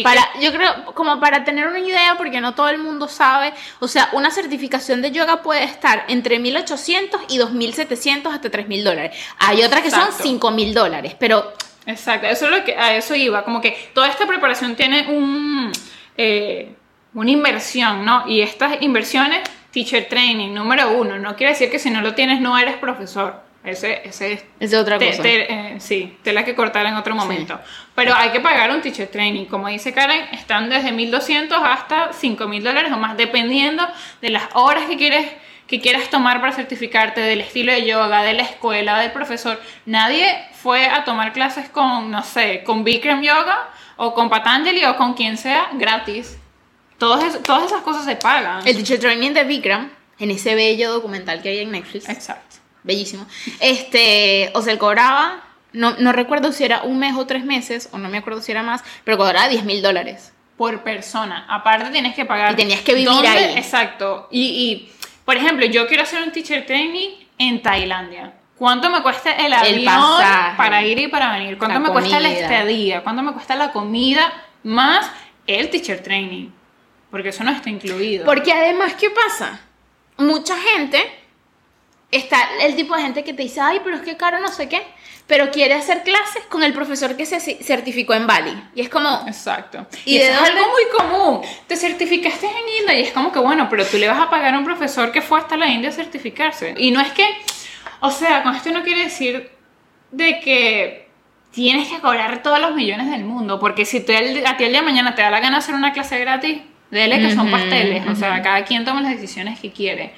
para, 0.02 0.23
yo 0.41 0.52
creo, 0.52 0.85
como 0.95 1.19
para 1.19 1.45
tener 1.45 1.67
una 1.67 1.81
idea, 1.81 2.14
porque 2.17 2.41
no 2.41 2.55
todo 2.55 2.69
el 2.69 2.79
mundo 2.79 3.09
sabe, 3.09 3.52
o 3.81 3.88
sea, 3.88 4.09
una 4.12 4.31
certificación 4.31 5.02
de 5.02 5.11
yoga 5.11 5.43
puede 5.43 5.64
estar 5.64 6.05
entre 6.09 6.38
1.800 6.38 7.21
y 7.29 7.38
2.700 7.38 8.33
hasta 8.33 8.50
3.000 8.50 8.83
dólares. 8.83 9.17
Hay 9.38 9.62
otras 9.62 9.83
que 9.83 9.91
son 9.91 10.09
5.000 10.09 10.73
dólares, 10.73 11.17
pero... 11.19 11.52
Exacto, 11.85 12.28
eso 12.28 12.45
es 12.45 12.50
lo 12.52 12.65
que, 12.65 12.76
a 12.76 12.97
eso 12.97 13.15
iba, 13.17 13.45
como 13.45 13.61
que 13.61 13.91
toda 13.93 14.06
esta 14.08 14.25
preparación 14.25 14.76
tiene 14.76 15.08
un, 15.08 15.73
eh, 16.17 16.76
una 17.15 17.30
inversión, 17.30 18.04
¿no? 18.04 18.25
Y 18.28 18.41
estas 18.41 18.80
inversiones, 18.82 19.41
teacher 19.73 20.08
training, 20.08 20.54
número 20.54 20.93
uno, 20.93 21.19
no 21.19 21.35
quiere 21.35 21.54
decir 21.54 21.71
que 21.71 21.80
si 21.80 21.91
no 21.91 22.00
lo 22.00 22.15
tienes 22.15 22.41
no 22.41 22.56
eres 22.56 22.76
profesor. 22.76 23.51
Ese, 23.64 24.02
ese 24.04 24.42
es 24.58 24.75
otra 24.75 24.98
cosa. 24.98 25.22
Eh, 25.25 25.76
sí, 25.78 26.18
tela 26.22 26.44
que 26.44 26.54
cortar 26.54 26.84
en 26.86 26.94
otro 26.94 27.14
momento. 27.14 27.60
Pero 27.94 28.12
hay 28.14 28.30
que 28.30 28.40
pagar 28.40 28.70
un 28.72 28.80
teacher 28.80 29.06
training. 29.06 29.44
Como 29.44 29.68
dice 29.68 29.92
Karen, 29.92 30.26
están 30.32 30.68
desde 30.68 30.90
1.200 30.90 31.52
hasta 31.64 32.10
5.000 32.10 32.62
dólares 32.62 32.92
o 32.92 32.96
más, 32.96 33.16
dependiendo 33.16 33.86
de 34.20 34.30
las 34.30 34.44
horas 34.54 34.84
que 34.86 34.96
quieres 34.96 35.26
que 35.68 35.80
quieras 35.80 36.10
tomar 36.10 36.40
para 36.42 36.52
certificarte, 36.52 37.22
del 37.22 37.40
estilo 37.40 37.72
de 37.72 37.86
yoga, 37.86 38.22
de 38.25 38.34
la 38.34 38.42
escuela, 38.42 38.98
del 38.98 39.10
profesor. 39.10 39.58
Nadie 39.86 40.44
fue 40.52 40.84
a 40.86 41.04
tomar 41.04 41.32
clases 41.32 41.70
con, 41.70 42.10
no 42.10 42.22
sé, 42.22 42.62
con 42.62 42.84
Bikram 42.84 43.22
Yoga 43.22 43.70
o 43.96 44.12
con 44.12 44.28
Patanjali 44.28 44.84
o 44.84 44.96
con 44.98 45.14
quien 45.14 45.38
sea 45.38 45.70
gratis. 45.75 46.36
Todas, 46.98 47.42
todas 47.42 47.64
esas 47.64 47.80
cosas 47.80 48.04
se 48.04 48.16
pagan. 48.16 48.66
El 48.66 48.76
teacher 48.76 48.98
training 48.98 49.30
de 49.30 49.44
Bikram, 49.44 49.90
en 50.18 50.30
ese 50.30 50.54
bello 50.54 50.92
documental 50.92 51.40
que 51.40 51.48
hay 51.48 51.60
en 51.60 51.70
Netflix. 51.70 52.06
Exacto 52.06 52.61
bellísimo. 52.82 53.26
Este, 53.60 54.50
o 54.54 54.62
sea, 54.62 54.73
él 54.73 54.78
cobraba, 54.78 55.42
no, 55.73 55.95
no 55.99 56.12
recuerdo 56.12 56.52
si 56.52 56.64
era 56.64 56.82
un 56.82 56.99
mes 56.99 57.14
o 57.16 57.26
tres 57.26 57.45
meses, 57.45 57.88
o 57.92 57.99
no 57.99 58.08
me 58.08 58.18
acuerdo 58.18 58.42
si 58.42 58.52
era 58.52 58.62
más, 58.62 58.82
pero 59.04 59.16
cobraba 59.16 59.49
10 59.49 59.64
mil 59.64 59.82
dólares. 59.82 60.32
Por 60.56 60.82
persona. 60.82 61.47
Aparte 61.49 61.90
tienes 61.90 62.14
que 62.14 62.25
pagar. 62.25 62.52
Y 62.52 62.56
tenías 62.56 62.80
que 62.80 62.95
vivir 62.95 63.26
ahí. 63.26 63.56
Exacto. 63.56 64.28
Y, 64.30 64.42
y, 64.42 64.92
por 65.25 65.36
ejemplo, 65.36 65.66
yo 65.66 65.86
quiero 65.86 66.02
hacer 66.02 66.23
un 66.23 66.30
teacher 66.30 66.66
training 66.66 67.10
en 67.38 67.62
Tailandia. 67.62 68.34
¿Cuánto 68.56 68.90
me 68.90 69.02
cuesta 69.02 69.32
el 69.32 69.52
avión 69.52 69.84
para 70.56 70.84
ir 70.84 70.99
y 70.99 71.08
para 71.08 71.32
venir? 71.32 71.58
¿Cuánto 71.58 71.80
me 71.80 71.88
cuesta 71.88 72.21
la 72.21 72.30
estadía? 72.30 73.02
¿Cuánto 73.02 73.23
me 73.23 73.32
cuesta 73.32 73.56
la 73.56 73.73
comida? 73.73 74.32
Más 74.62 75.10
el 75.47 75.68
teacher 75.71 76.00
training. 76.02 76.50
Porque 77.10 77.30
eso 77.30 77.42
no 77.42 77.50
está 77.50 77.71
incluido. 77.71 78.25
Porque 78.25 78.52
además, 78.52 78.95
¿qué 78.95 79.10
pasa? 79.10 79.60
Mucha 80.16 80.56
gente 80.56 81.22
está 82.12 82.38
el 82.60 82.76
tipo 82.76 82.94
de 82.94 83.02
gente 83.02 83.25
que 83.25 83.34
te 83.34 83.42
dice, 83.42 83.60
ay, 83.60 83.80
pero 83.82 83.96
es 83.96 84.02
que 84.02 84.16
caro 84.16 84.38
no 84.38 84.48
sé 84.48 84.68
qué, 84.68 84.82
pero 85.26 85.50
quiere 85.50 85.75
hacer 85.75 86.02
clases 86.02 86.44
con 86.48 86.62
el 86.62 86.72
profesor 86.72 87.16
que 87.16 87.26
se 87.26 87.40
certificó 87.40 88.14
en 88.14 88.26
Bali. 88.26 88.54
Y 88.75 88.82
es 88.82 88.88
como... 88.88 89.25
Exacto. 89.26 89.86
Y, 90.04 90.18
es 90.18 90.30
algo 90.30 90.60
muy 90.70 90.82
común. 90.98 91.40
Te 91.66 91.76
certificaste 91.76 92.46
en 92.46 92.80
India 92.80 92.98
y 92.98 93.02
es 93.02 93.12
como 93.12 93.32
que, 93.32 93.38
bueno, 93.38 93.68
pero 93.70 93.84
tú 93.86 93.96
le 93.96 94.08
vas 94.08 94.20
a 94.20 94.28
pagar 94.28 94.54
a 94.54 94.58
un 94.58 94.64
profesor 94.64 95.10
que 95.10 95.22
fue 95.22 95.38
hasta 95.38 95.56
la 95.56 95.68
India 95.68 95.88
a 95.88 95.92
certificarse. 95.92 96.75
Y 96.76 96.90
no 96.90 97.00
es 97.00 97.12
que, 97.12 97.25
o 98.00 98.10
sea, 98.10 98.42
con 98.42 98.54
esto 98.54 98.70
no 98.70 98.82
quiere 98.82 99.04
decir 99.04 99.50
de 100.10 100.40
que 100.40 101.08
tienes 101.52 101.88
que 101.88 102.00
cobrar 102.00 102.42
todos 102.42 102.60
los 102.60 102.75
millones 102.75 103.10
del 103.10 103.25
mundo, 103.25 103.60
porque 103.60 103.84
si 103.84 104.00
tú, 104.00 104.12
a 104.12 104.56
ti 104.56 104.64
el 104.64 104.70
día 104.70 104.80
de 104.80 104.86
mañana 104.86 105.14
te 105.14 105.22
da 105.22 105.30
la 105.30 105.40
gana 105.40 105.58
hacer 105.58 105.75
una 105.75 105.92
clase 105.92 106.18
gratis, 106.18 106.60
dele 106.90 107.20
que 107.20 107.34
son 107.34 107.50
pasteles, 107.50 108.06
o 108.06 108.14
sea, 108.14 108.42
cada 108.42 108.64
quien 108.64 108.84
toma 108.84 109.00
las 109.00 109.12
decisiones 109.12 109.58
que 109.58 109.72
quiere. 109.72 110.12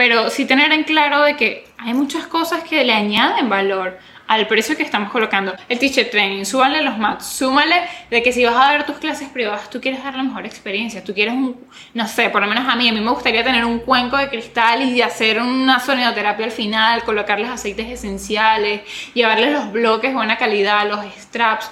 Pero 0.00 0.30
sí 0.30 0.46
tener 0.46 0.72
en 0.72 0.84
claro 0.84 1.20
de 1.20 1.36
que 1.36 1.66
hay 1.76 1.92
muchas 1.92 2.26
cosas 2.26 2.64
que 2.64 2.82
le 2.84 2.94
añaden 2.94 3.50
valor 3.50 3.98
al 4.28 4.46
precio 4.46 4.74
que 4.74 4.82
estamos 4.82 5.10
colocando. 5.10 5.52
El 5.68 5.78
teacher 5.78 6.08
training, 6.08 6.46
súmale 6.46 6.80
los 6.80 6.96
mats, 6.96 7.26
súmale 7.26 7.82
de 8.08 8.22
que 8.22 8.32
si 8.32 8.42
vas 8.46 8.56
a 8.56 8.72
dar 8.72 8.86
tus 8.86 8.96
clases 8.96 9.28
privadas, 9.28 9.68
tú 9.68 9.78
quieres 9.78 10.02
dar 10.02 10.14
la 10.14 10.22
mejor 10.22 10.46
experiencia, 10.46 11.04
tú 11.04 11.12
quieres 11.12 11.34
un, 11.34 11.54
no 11.92 12.08
sé, 12.08 12.30
por 12.30 12.40
lo 12.40 12.48
menos 12.48 12.66
a 12.66 12.76
mí, 12.76 12.88
a 12.88 12.92
mí 12.94 13.00
me 13.02 13.10
gustaría 13.10 13.44
tener 13.44 13.62
un 13.66 13.80
cuenco 13.80 14.16
de 14.16 14.30
cristal 14.30 14.88
y 14.88 15.02
hacer 15.02 15.38
una 15.38 15.78
sonidoterapia 15.80 16.46
al 16.46 16.52
final, 16.52 17.04
colocarles 17.04 17.50
aceites 17.50 17.86
esenciales, 17.86 18.80
llevarles 19.12 19.52
los 19.52 19.70
bloques 19.70 20.14
buena 20.14 20.38
calidad, 20.38 20.88
los 20.88 21.04
straps, 21.14 21.70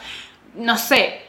no 0.55 0.77
sé, 0.77 1.23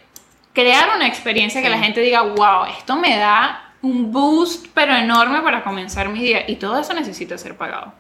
crear 0.52 0.90
una 0.94 1.08
experiencia 1.08 1.62
que 1.62 1.70
la 1.70 1.80
gente 1.80 2.02
diga, 2.02 2.24
wow, 2.24 2.66
esto 2.78 2.98
me 2.98 3.16
da 3.16 3.69
un 3.82 4.12
boost 4.12 4.68
pero 4.74 4.94
enorme 4.94 5.42
para 5.42 5.64
comenzar 5.64 6.10
mi 6.10 6.20
día 6.20 6.44
y 6.48 6.56
todo 6.56 6.80
eso 6.80 6.94
necesita 6.94 7.38
ser 7.38 7.56
pagado. 7.56 7.94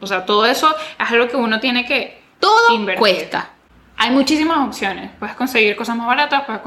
O 0.00 0.06
sea, 0.06 0.26
todo 0.26 0.44
eso 0.46 0.74
es 0.98 1.10
algo 1.10 1.28
que 1.28 1.36
uno 1.36 1.60
tiene 1.60 1.86
que 1.86 2.22
todo 2.38 2.96
cuesta. 2.98 3.50
Hay 3.96 4.10
muchísimas 4.10 4.58
opciones. 4.58 5.10
Puedes 5.18 5.36
conseguir 5.36 5.76
cosas 5.76 5.96
más 5.96 6.06
baratas, 6.06 6.42
puedes 6.44 6.60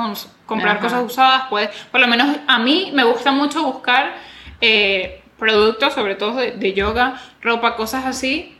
comprar 0.45 0.79
cosas 0.79 1.03
usadas, 1.05 1.43
puedes, 1.49 1.69
por 1.91 1.99
lo 1.99 2.07
menos 2.07 2.37
a 2.47 2.57
mí 2.57 2.91
me 2.93 3.03
gusta 3.03 3.31
mucho 3.31 3.63
buscar 3.63 4.15
eh, 4.61 5.21
productos, 5.37 5.93
sobre 5.93 6.15
todo 6.15 6.35
de, 6.35 6.73
yoga, 6.73 7.21
ropa, 7.41 7.75
cosas 7.75 8.05
así, 8.05 8.57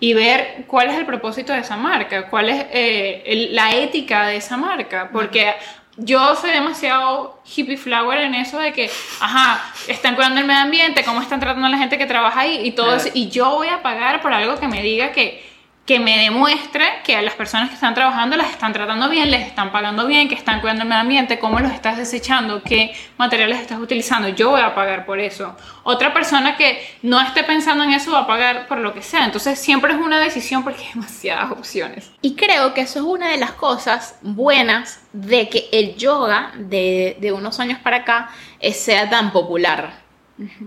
y 0.00 0.14
ver 0.14 0.64
cuál 0.66 0.90
es 0.90 0.96
el 0.98 1.06
propósito 1.06 1.52
de 1.52 1.60
esa 1.60 1.76
marca, 1.76 2.28
cuál 2.28 2.50
es 2.50 2.66
eh, 2.70 3.48
la 3.52 3.74
ética 3.76 4.26
de 4.26 4.36
esa 4.36 4.56
marca, 4.56 5.10
porque 5.12 5.54
yo 5.98 6.36
soy 6.36 6.50
demasiado 6.50 7.40
hippie 7.44 7.76
flower 7.76 8.20
en 8.20 8.34
eso 8.34 8.58
de 8.58 8.72
que, 8.72 8.90
ajá, 9.20 9.60
están 9.88 10.14
cuidando 10.14 10.40
el 10.40 10.46
medio 10.46 10.60
ambiente, 10.60 11.04
cómo 11.04 11.20
están 11.20 11.40
tratando 11.40 11.66
a 11.66 11.70
la 11.70 11.78
gente 11.78 11.98
que 11.98 12.06
trabaja 12.06 12.40
ahí 12.40 12.60
y 12.64 12.72
todo 12.72 12.94
eso. 12.94 13.08
Y 13.14 13.28
yo 13.28 13.50
voy 13.50 13.68
a 13.68 13.82
pagar 13.82 14.22
por 14.22 14.32
algo 14.32 14.58
que 14.58 14.68
me 14.68 14.82
diga 14.82 15.12
que, 15.12 15.47
que 15.88 15.98
me 15.98 16.18
demuestre 16.18 16.84
que 17.02 17.16
a 17.16 17.22
las 17.22 17.32
personas 17.32 17.70
que 17.70 17.74
están 17.74 17.94
trabajando 17.94 18.36
las 18.36 18.50
están 18.50 18.74
tratando 18.74 19.08
bien, 19.08 19.30
les 19.30 19.46
están 19.46 19.72
pagando 19.72 20.06
bien, 20.06 20.28
que 20.28 20.34
están 20.34 20.60
cuidando 20.60 20.82
el 20.82 20.88
medio 20.90 21.00
ambiente, 21.00 21.38
cómo 21.38 21.60
los 21.60 21.72
estás 21.72 21.96
desechando, 21.96 22.62
qué 22.62 22.94
materiales 23.16 23.58
estás 23.58 23.80
utilizando. 23.80 24.28
Yo 24.28 24.50
voy 24.50 24.60
a 24.60 24.74
pagar 24.74 25.06
por 25.06 25.18
eso. 25.18 25.56
Otra 25.84 26.12
persona 26.12 26.58
que 26.58 26.78
no 27.00 27.18
esté 27.18 27.42
pensando 27.42 27.84
en 27.84 27.92
eso 27.94 28.12
va 28.12 28.18
a 28.18 28.26
pagar 28.26 28.68
por 28.68 28.76
lo 28.76 28.92
que 28.92 29.00
sea. 29.00 29.24
Entonces 29.24 29.58
siempre 29.58 29.94
es 29.94 29.98
una 29.98 30.20
decisión 30.20 30.62
porque 30.62 30.82
hay 30.82 30.88
demasiadas 30.92 31.52
opciones. 31.52 32.10
Y 32.20 32.34
creo 32.34 32.74
que 32.74 32.82
eso 32.82 32.98
es 32.98 33.06
una 33.06 33.30
de 33.30 33.38
las 33.38 33.52
cosas 33.52 34.18
buenas 34.20 35.00
de 35.14 35.48
que 35.48 35.70
el 35.72 35.96
yoga 35.96 36.52
de, 36.54 37.16
de 37.18 37.32
unos 37.32 37.60
años 37.60 37.78
para 37.78 37.96
acá 37.96 38.30
sea 38.74 39.08
tan 39.08 39.32
popular. 39.32 40.06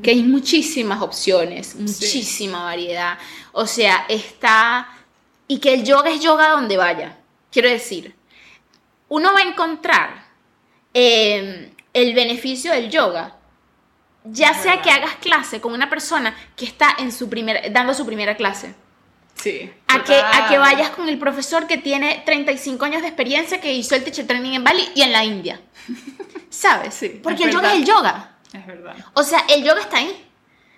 Que 0.01 0.11
hay 0.11 0.23
muchísimas 0.23 0.99
opciones, 1.01 1.75
muchísima 1.75 2.63
variedad. 2.63 3.19
O 3.53 3.67
sea, 3.67 4.03
está 4.09 4.87
y 5.51 5.57
que 5.57 5.73
el 5.73 5.83
yoga 5.83 6.09
es 6.11 6.21
yoga 6.21 6.51
donde 6.51 6.77
vaya. 6.77 7.17
Quiero 7.51 7.67
decir, 7.67 8.15
uno 9.09 9.33
va 9.33 9.39
a 9.39 9.43
encontrar 9.43 10.23
em, 10.93 11.71
el 11.93 12.13
beneficio 12.13 12.71
del 12.71 12.89
yoga, 12.89 13.35
ya 14.23 14.53
sea 14.53 14.81
que 14.81 14.89
hagas 14.89 15.15
clase 15.15 15.59
con 15.59 15.73
una 15.73 15.89
persona 15.89 16.33
que 16.55 16.63
está 16.63 16.95
en 16.99 17.11
su 17.11 17.29
primer, 17.29 17.69
dando 17.73 17.93
su 17.93 18.05
primera 18.05 18.37
clase. 18.37 18.75
Sí. 19.35 19.69
A 19.89 20.01
que, 20.05 20.15
a 20.15 20.47
que 20.47 20.57
vayas 20.57 20.91
con 20.91 21.09
el 21.09 21.19
profesor 21.19 21.67
que 21.67 21.77
tiene 21.77 22.23
35 22.25 22.85
años 22.85 23.01
de 23.01 23.09
experiencia, 23.09 23.59
que 23.59 23.73
hizo 23.73 23.93
el 23.95 24.05
teacher 24.05 24.25
training 24.25 24.53
en 24.53 24.63
Bali 24.63 24.87
y 24.95 25.01
en 25.01 25.11
la 25.11 25.25
India. 25.25 25.59
¿Sabes? 26.49 26.93
Sí, 26.93 27.19
Porque 27.21 27.43
el 27.43 27.51
yoga 27.51 27.73
es 27.73 27.79
el 27.79 27.85
yoga. 27.85 28.37
Es 28.53 28.65
verdad. 28.65 28.95
O 29.15 29.23
sea, 29.23 29.43
el 29.49 29.65
yoga 29.65 29.81
está 29.81 29.97
ahí. 29.97 30.27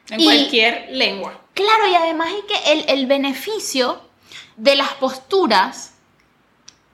En 0.10 0.24
cualquier 0.24 0.88
lengua. 0.94 1.42
Claro, 1.54 1.88
y 1.88 1.94
además 1.94 2.30
es 2.40 2.46
que 2.46 2.72
el, 2.72 2.86
el 2.88 3.06
beneficio 3.06 4.12
de 4.56 4.76
las 4.76 4.90
posturas, 4.94 5.94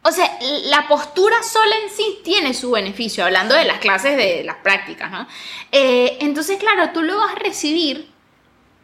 o 0.02 0.12
sea, 0.12 0.38
la 0.65 0.88
postura 0.88 1.43
sola 1.43 1.76
en 1.84 1.89
sí 1.89 2.19
tiene 2.24 2.54
su 2.54 2.72
beneficio, 2.72 3.26
hablando 3.26 3.54
de 3.56 3.65
las 3.65 3.80
clases 3.80 4.15
de 4.15 4.43
las 4.43 4.58
prácticas, 4.58 5.12
¿no? 5.12 5.28
Eh, 5.72 6.17
entonces, 6.22 6.58
claro, 6.58 6.91
tú 6.93 7.04
lo 7.04 7.17
vas 7.17 7.34
a 7.34 7.39
recibir 7.39 8.10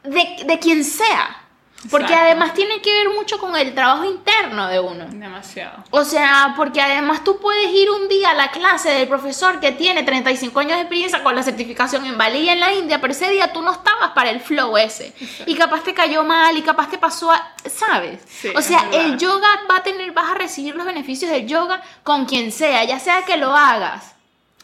de, 0.04 0.44
de 0.46 0.60
quien 0.60 0.84
sea. 0.84 1.45
Porque 1.90 2.14
además 2.14 2.54
tiene 2.54 2.82
que 2.82 2.92
ver 2.92 3.10
mucho 3.10 3.38
con 3.38 3.56
el 3.56 3.74
trabajo 3.74 4.06
interno 4.06 4.68
de 4.68 4.80
uno. 4.80 5.06
Demasiado. 5.10 5.84
O 5.92 6.04
sea, 6.04 6.54
porque 6.56 6.82
además 6.82 7.24
tú 7.24 7.40
puedes 7.40 7.70
ir 7.72 7.90
un 7.90 8.08
día 8.08 8.32
a 8.32 8.34
la 8.34 8.52
clase 8.52 8.90
del 8.90 9.08
profesor 9.08 9.60
que 9.60 9.72
tiene 9.72 10.04
35 10.04 10.60
años 10.60 10.74
de 10.74 10.82
experiencia 10.82 11.24
con 11.24 11.36
la 11.36 11.44
certificación 11.44 12.06
en 12.06 12.18
Bali 12.18 12.40
y 12.40 12.50
en 12.50 12.60
la 12.60 12.74
India, 12.74 13.00
pero 13.00 13.14
ese 13.14 13.30
día 13.30 13.54
tú 13.54 13.62
no 13.62 13.72
estabas 13.72 14.12
para 14.12 14.30
el 14.30 14.40
flow 14.40 14.78
ese. 14.78 15.14
Y 15.46 15.56
capaz 15.56 15.84
te 15.84 15.94
cayó 15.94 16.24
mal 16.24 16.58
y 16.58 16.62
capaz 16.62 16.90
te 16.90 16.98
pasó 16.98 17.32
a... 17.32 17.54
¿Sabes? 17.66 18.20
o 18.56 18.62
sea, 18.62 18.86
el 18.92 19.18
yoga 19.18 19.48
va 19.70 19.78
a 19.78 19.84
tener, 19.84 20.12
vas 20.12 20.32
a 20.32 20.36
recibir 20.36 20.76
los 20.76 20.86
beneficios 20.86 21.32
del 21.32 21.48
yoga 21.48 21.82
con 22.04 22.26
quien 22.26 22.52
sea, 22.52 22.84
ya 22.84 23.00
sea 23.00 23.24
que 23.24 23.38
lo 23.38 23.56
hagas 23.56 24.16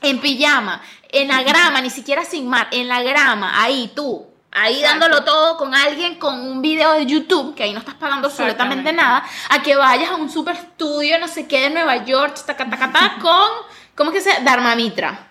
en 0.02 0.20
pijama, 0.20 0.82
en 1.10 1.28
la 1.28 1.44
grama, 1.44 1.82
ni 1.82 1.90
siquiera 1.90 2.26
sin 2.26 2.48
mar, 2.48 2.68
en 2.72 2.88
la 2.88 3.02
grama, 3.02 3.62
ahí 3.62 3.92
tú, 3.96 4.26
ahí 4.52 4.82
dándolo 4.82 5.24
todo 5.24 5.58
con 5.58 5.74
alguien 5.74 6.16
con 6.16 6.40
un 6.40 6.62
video 6.62 6.94
de 6.94 7.06
YouTube, 7.06 7.56
que 7.56 7.64
ahí 7.64 7.74
no 7.74 7.80
estás 7.80 7.96
pagando 7.96 8.28
absolutamente 8.28 8.92
nada, 8.92 9.24
a 9.50 9.62
que 9.62 9.76
vayas 9.76 10.10
a 10.10 10.16
un 10.16 10.30
super 10.30 10.56
estudio, 10.56 11.18
no 11.20 11.28
sé 11.28 11.48
qué, 11.48 11.62
de 11.62 11.70
Nueva 11.70 12.04
York, 12.04 12.36
con, 13.22 13.50
¿cómo 13.96 14.12
es 14.12 14.24
que 14.24 14.32
se 14.32 14.44
Dharma 14.44 14.76
Mitra. 14.76 15.28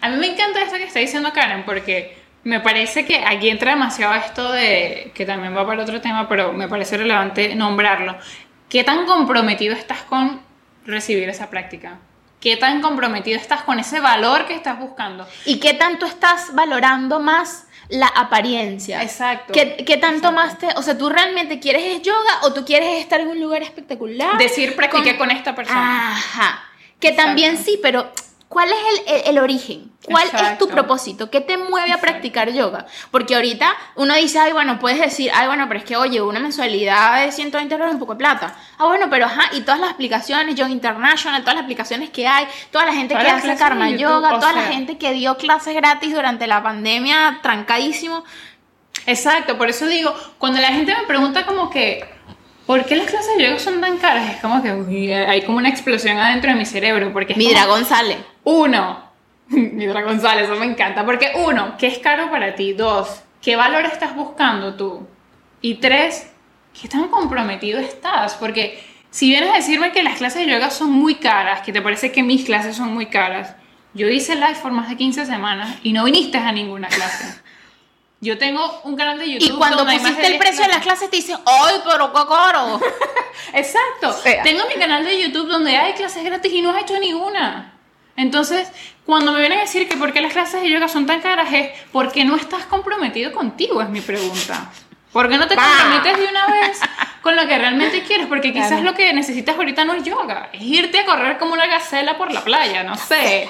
A 0.00 0.08
mí 0.08 0.16
me 0.16 0.32
encanta 0.32 0.62
esto 0.62 0.76
que 0.76 0.84
está 0.84 1.00
diciendo 1.00 1.32
Karen, 1.32 1.64
porque 1.64 2.18
me 2.44 2.60
parece 2.60 3.04
que 3.04 3.24
aquí 3.24 3.48
entra 3.48 3.72
demasiado 3.72 4.14
esto 4.14 4.52
de, 4.52 5.12
que 5.14 5.24
también 5.24 5.56
va 5.56 5.66
para 5.66 5.82
otro 5.82 6.00
tema, 6.00 6.28
pero 6.28 6.52
me 6.52 6.68
parece 6.68 6.96
relevante 6.96 7.54
nombrarlo. 7.54 8.16
¿Qué 8.68 8.84
tan 8.84 9.06
comprometido 9.06 9.74
estás 9.74 10.02
con 10.02 10.40
recibir 10.84 11.28
esa 11.28 11.48
práctica? 11.50 11.98
¿Qué 12.40 12.56
tan 12.56 12.80
comprometido 12.80 13.38
estás 13.38 13.62
con 13.62 13.80
ese 13.80 14.00
valor 14.00 14.46
que 14.46 14.54
estás 14.54 14.78
buscando? 14.78 15.26
¿Y 15.44 15.58
qué 15.58 15.74
tanto 15.74 16.06
estás 16.06 16.54
valorando 16.54 17.18
más 17.18 17.67
la 17.88 18.06
apariencia. 18.06 19.02
Exacto. 19.02 19.52
¿Qué, 19.52 19.98
tanto 20.00 20.32
más 20.32 20.58
te... 20.58 20.68
O 20.76 20.82
sea, 20.82 20.96
¿tú 20.96 21.08
realmente 21.08 21.58
quieres 21.58 22.02
yoga 22.02 22.40
o 22.42 22.52
tú 22.52 22.64
quieres 22.64 23.00
estar 23.00 23.20
en 23.20 23.28
un 23.28 23.40
lugar 23.40 23.62
espectacular? 23.62 24.36
Decir, 24.38 24.76
practiqué 24.76 25.16
con, 25.16 25.30
esta 25.30 25.54
persona. 25.54 26.12
Ajá. 26.12 26.64
Que 27.00 27.12
también 27.12 27.56
sí, 27.56 27.78
pero 27.82 28.10
¿Cuál 28.48 28.70
es 28.70 29.26
el, 29.26 29.38
origen? 29.38 29.92
¿Cuál 30.06 30.26
es 30.32 30.56
tu 30.56 30.68
propósito? 30.68 31.30
¿Qué 31.30 31.42
te 31.42 31.58
mueve 31.58 31.92
a 31.92 32.00
practicar 32.00 32.50
yoga? 32.50 32.86
Porque 33.10 33.34
ahorita 33.34 33.70
uno 33.96 34.14
dice, 34.14 34.38
ay, 34.38 34.52
bueno, 34.52 34.78
puedes 34.78 34.98
decir, 34.98 35.30
ay, 35.34 35.46
bueno, 35.48 35.66
pero 35.68 35.80
es 35.80 35.84
que, 35.84 35.96
oye, 35.96 36.22
una 36.22 36.40
mensualidad 36.40 37.26
de 37.26 37.30
120 37.30 37.74
dólares 37.74 37.90
es 37.90 37.94
un 37.94 38.00
poco 38.00 38.14
de 38.14 38.18
plata. 38.18 38.56
Ah, 38.78 38.86
bueno, 38.86 39.08
pero 39.10 39.26
ajá, 39.26 39.50
y 39.52 39.60
todas 39.60 39.78
las 39.78 39.90
aplicaciones, 39.90 40.54
Yoga 40.54 40.70
International, 40.70 41.42
todas 41.42 41.56
las 41.56 41.64
aplicaciones 41.64 42.08
que 42.08 42.26
hay, 42.26 42.46
toda 42.70 42.86
la 42.86 42.94
gente 42.94 43.14
que 43.14 43.20
hace 43.20 43.54
karma 43.56 43.90
yoga, 43.90 44.40
toda 44.40 44.54
la 44.54 44.62
gente 44.62 44.96
que 44.96 45.12
dio 45.12 45.36
clases 45.36 45.74
gratis 45.74 46.14
durante 46.14 46.46
la 46.46 46.62
pandemia, 46.62 47.40
trancadísimo. 47.42 48.24
Exacto, 49.04 49.58
por 49.58 49.68
eso 49.68 49.86
digo, 49.86 50.14
cuando 50.38 50.58
la 50.58 50.68
gente 50.68 50.94
me 50.94 51.06
pregunta 51.06 51.44
como 51.44 51.68
que, 51.68 52.18
¿Por 52.68 52.84
qué 52.84 52.96
las 52.96 53.06
clases 53.06 53.34
de 53.38 53.44
yoga 53.44 53.58
son 53.58 53.80
tan 53.80 53.96
caras? 53.96 54.30
Es 54.30 54.42
como 54.42 54.62
que 54.62 55.14
hay 55.14 55.40
como 55.40 55.56
una 55.56 55.70
explosión 55.70 56.18
adentro 56.18 56.50
de 56.50 56.56
mi 56.58 56.66
cerebro. 56.66 57.14
Porque 57.14 57.34
mi 57.34 57.48
dragón 57.48 57.86
sale. 57.86 58.18
Uno, 58.48 59.04
mi 59.48 59.86
dragón 59.86 60.22
sale, 60.22 60.44
eso 60.44 60.54
me 60.54 60.64
encanta. 60.64 61.04
Porque 61.04 61.32
uno, 61.36 61.74
¿qué 61.78 61.86
es 61.88 61.98
caro 61.98 62.30
para 62.30 62.54
ti? 62.54 62.72
Dos, 62.72 63.20
¿qué 63.42 63.56
valor 63.56 63.84
estás 63.84 64.16
buscando 64.16 64.74
tú? 64.74 65.06
Y 65.60 65.74
tres, 65.74 66.30
¿qué 66.80 66.88
tan 66.88 67.08
comprometido 67.08 67.78
estás? 67.78 68.36
Porque 68.36 68.82
si 69.10 69.28
vienes 69.28 69.50
a 69.50 69.56
decirme 69.56 69.92
que 69.92 70.02
las 70.02 70.16
clases 70.16 70.46
de 70.46 70.52
yoga 70.52 70.70
son 70.70 70.90
muy 70.90 71.16
caras, 71.16 71.60
que 71.60 71.74
te 71.74 71.82
parece 71.82 72.10
que 72.10 72.22
mis 72.22 72.46
clases 72.46 72.74
son 72.74 72.94
muy 72.94 73.06
caras, 73.06 73.54
yo 73.92 74.08
hice 74.08 74.34
live 74.34 74.56
por 74.62 74.72
más 74.72 74.88
de 74.88 74.96
15 74.96 75.26
semanas 75.26 75.76
y 75.82 75.92
no 75.92 76.04
viniste 76.04 76.38
a 76.38 76.50
ninguna 76.50 76.88
clase. 76.88 77.42
Yo 78.22 78.38
tengo 78.38 78.80
un 78.84 78.96
canal 78.96 79.18
de 79.18 79.30
YouTube. 79.30 79.56
Y 79.56 79.58
cuando 79.58 79.84
pusiste 79.84 80.26
el 80.26 80.38
precio 80.38 80.62
de 80.62 80.68
las 80.68 80.82
clases 80.82 81.10
te 81.10 81.16
dicen, 81.16 81.36
¡ay, 81.44 81.74
pero 81.84 82.10
qué 82.14 82.20
caro! 82.26 82.80
Exacto. 83.52 84.16
Tengo 84.42 84.64
mi 84.68 84.74
canal 84.80 85.04
de 85.04 85.22
YouTube 85.22 85.48
donde 85.48 85.76
hay 85.76 85.92
clases 85.92 86.24
gratis 86.24 86.50
y 86.50 86.62
no 86.62 86.70
has 86.70 86.82
hecho 86.82 86.98
ninguna. 86.98 87.77
Entonces, 88.18 88.68
cuando 89.06 89.30
me 89.30 89.38
vienen 89.38 89.58
a 89.58 89.62
decir 89.62 89.88
que 89.88 89.96
por 89.96 90.12
qué 90.12 90.20
las 90.20 90.32
clases 90.32 90.60
de 90.60 90.68
yoga 90.68 90.88
son 90.88 91.06
tan 91.06 91.20
caras 91.20 91.52
es 91.52 91.70
porque 91.92 92.24
no 92.24 92.34
estás 92.34 92.64
comprometido 92.64 93.32
contigo, 93.32 93.80
es 93.80 93.88
mi 93.88 94.00
pregunta. 94.00 94.72
¿Por 95.12 95.28
qué 95.28 95.38
no 95.38 95.46
te 95.46 95.54
comprometes 95.54 96.18
de 96.18 96.26
una 96.26 96.46
vez 96.48 96.80
con 97.22 97.36
lo 97.36 97.46
que 97.46 97.56
realmente 97.56 98.02
quieres? 98.02 98.26
Porque 98.26 98.52
quizás 98.52 98.82
lo 98.82 98.92
que 98.94 99.12
necesitas 99.12 99.56
ahorita 99.56 99.84
no 99.84 99.94
es 99.94 100.02
yoga, 100.02 100.50
es 100.52 100.62
irte 100.62 100.98
a 100.98 101.06
correr 101.06 101.38
como 101.38 101.52
una 101.52 101.68
gacela 101.68 102.18
por 102.18 102.32
la 102.32 102.42
playa, 102.42 102.82
no 102.82 102.96
sé. 102.96 103.48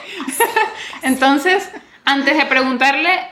Entonces, 1.02 1.70
antes 2.04 2.36
de 2.36 2.44
preguntarle 2.44 3.26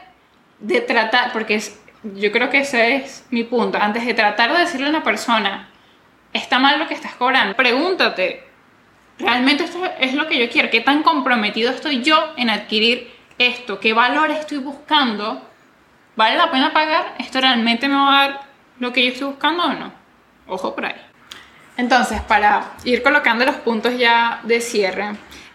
de 0.59 0.81
tratar, 0.81 1.35
porque 1.35 1.63
yo 2.03 2.33
creo 2.33 2.49
que 2.49 2.61
ese 2.61 2.97
es 2.97 3.27
mi 3.29 3.45
punto, 3.45 3.77
antes 3.79 4.07
de 4.07 4.15
tratar 4.15 4.55
de 4.55 4.61
decirle 4.61 4.87
a 4.87 4.91
una 4.91 5.05
persona, 5.05 5.69
está 6.33 6.59
mal 6.59 6.79
lo 6.79 6.89
que 6.89 6.95
estás 6.95 7.15
cobrando, 7.15 7.55
pregúntate, 7.55 8.46
¿realmente 9.19 9.65
esto 9.65 9.83
es 9.99 10.15
lo 10.15 10.27
que 10.27 10.39
yo 10.39 10.51
quiero? 10.51 10.71
¿Qué 10.71 10.81
tan 10.81 11.03
comprometido 11.03 11.71
estoy 11.71 12.03
yo 12.03 12.33
en 12.37 12.51
adquirir 12.51 13.13
esto? 13.39 13.81
¿Qué 13.81 13.93
valor 13.93 14.31
estoy 14.31 14.59
buscando? 14.59 15.43
¿Vale 16.17 16.37
la 16.37 16.51
pena 16.51 16.73
pagar? 16.73 17.15
¿Esto 17.19 17.41
realmente 17.41 17.89
me 17.89 17.95
va 17.95 18.09
a 18.09 18.29
dar 18.29 18.41
lo 18.79 18.93
que 18.93 19.05
yo 19.05 19.13
estoy 19.13 19.29
buscando 19.29 19.65
o 19.65 19.73
no? 19.73 19.93
Ojo 20.47 20.75
por 20.75 20.87
ahí. 20.87 20.95
Entonces, 21.77 22.23
para 22.23 22.73
ir 22.85 23.03
colocando 23.03 23.45
los 23.45 23.57
puntos 23.57 23.99
ya 23.99 24.41
de 24.45 24.61
cierre, 24.61 25.11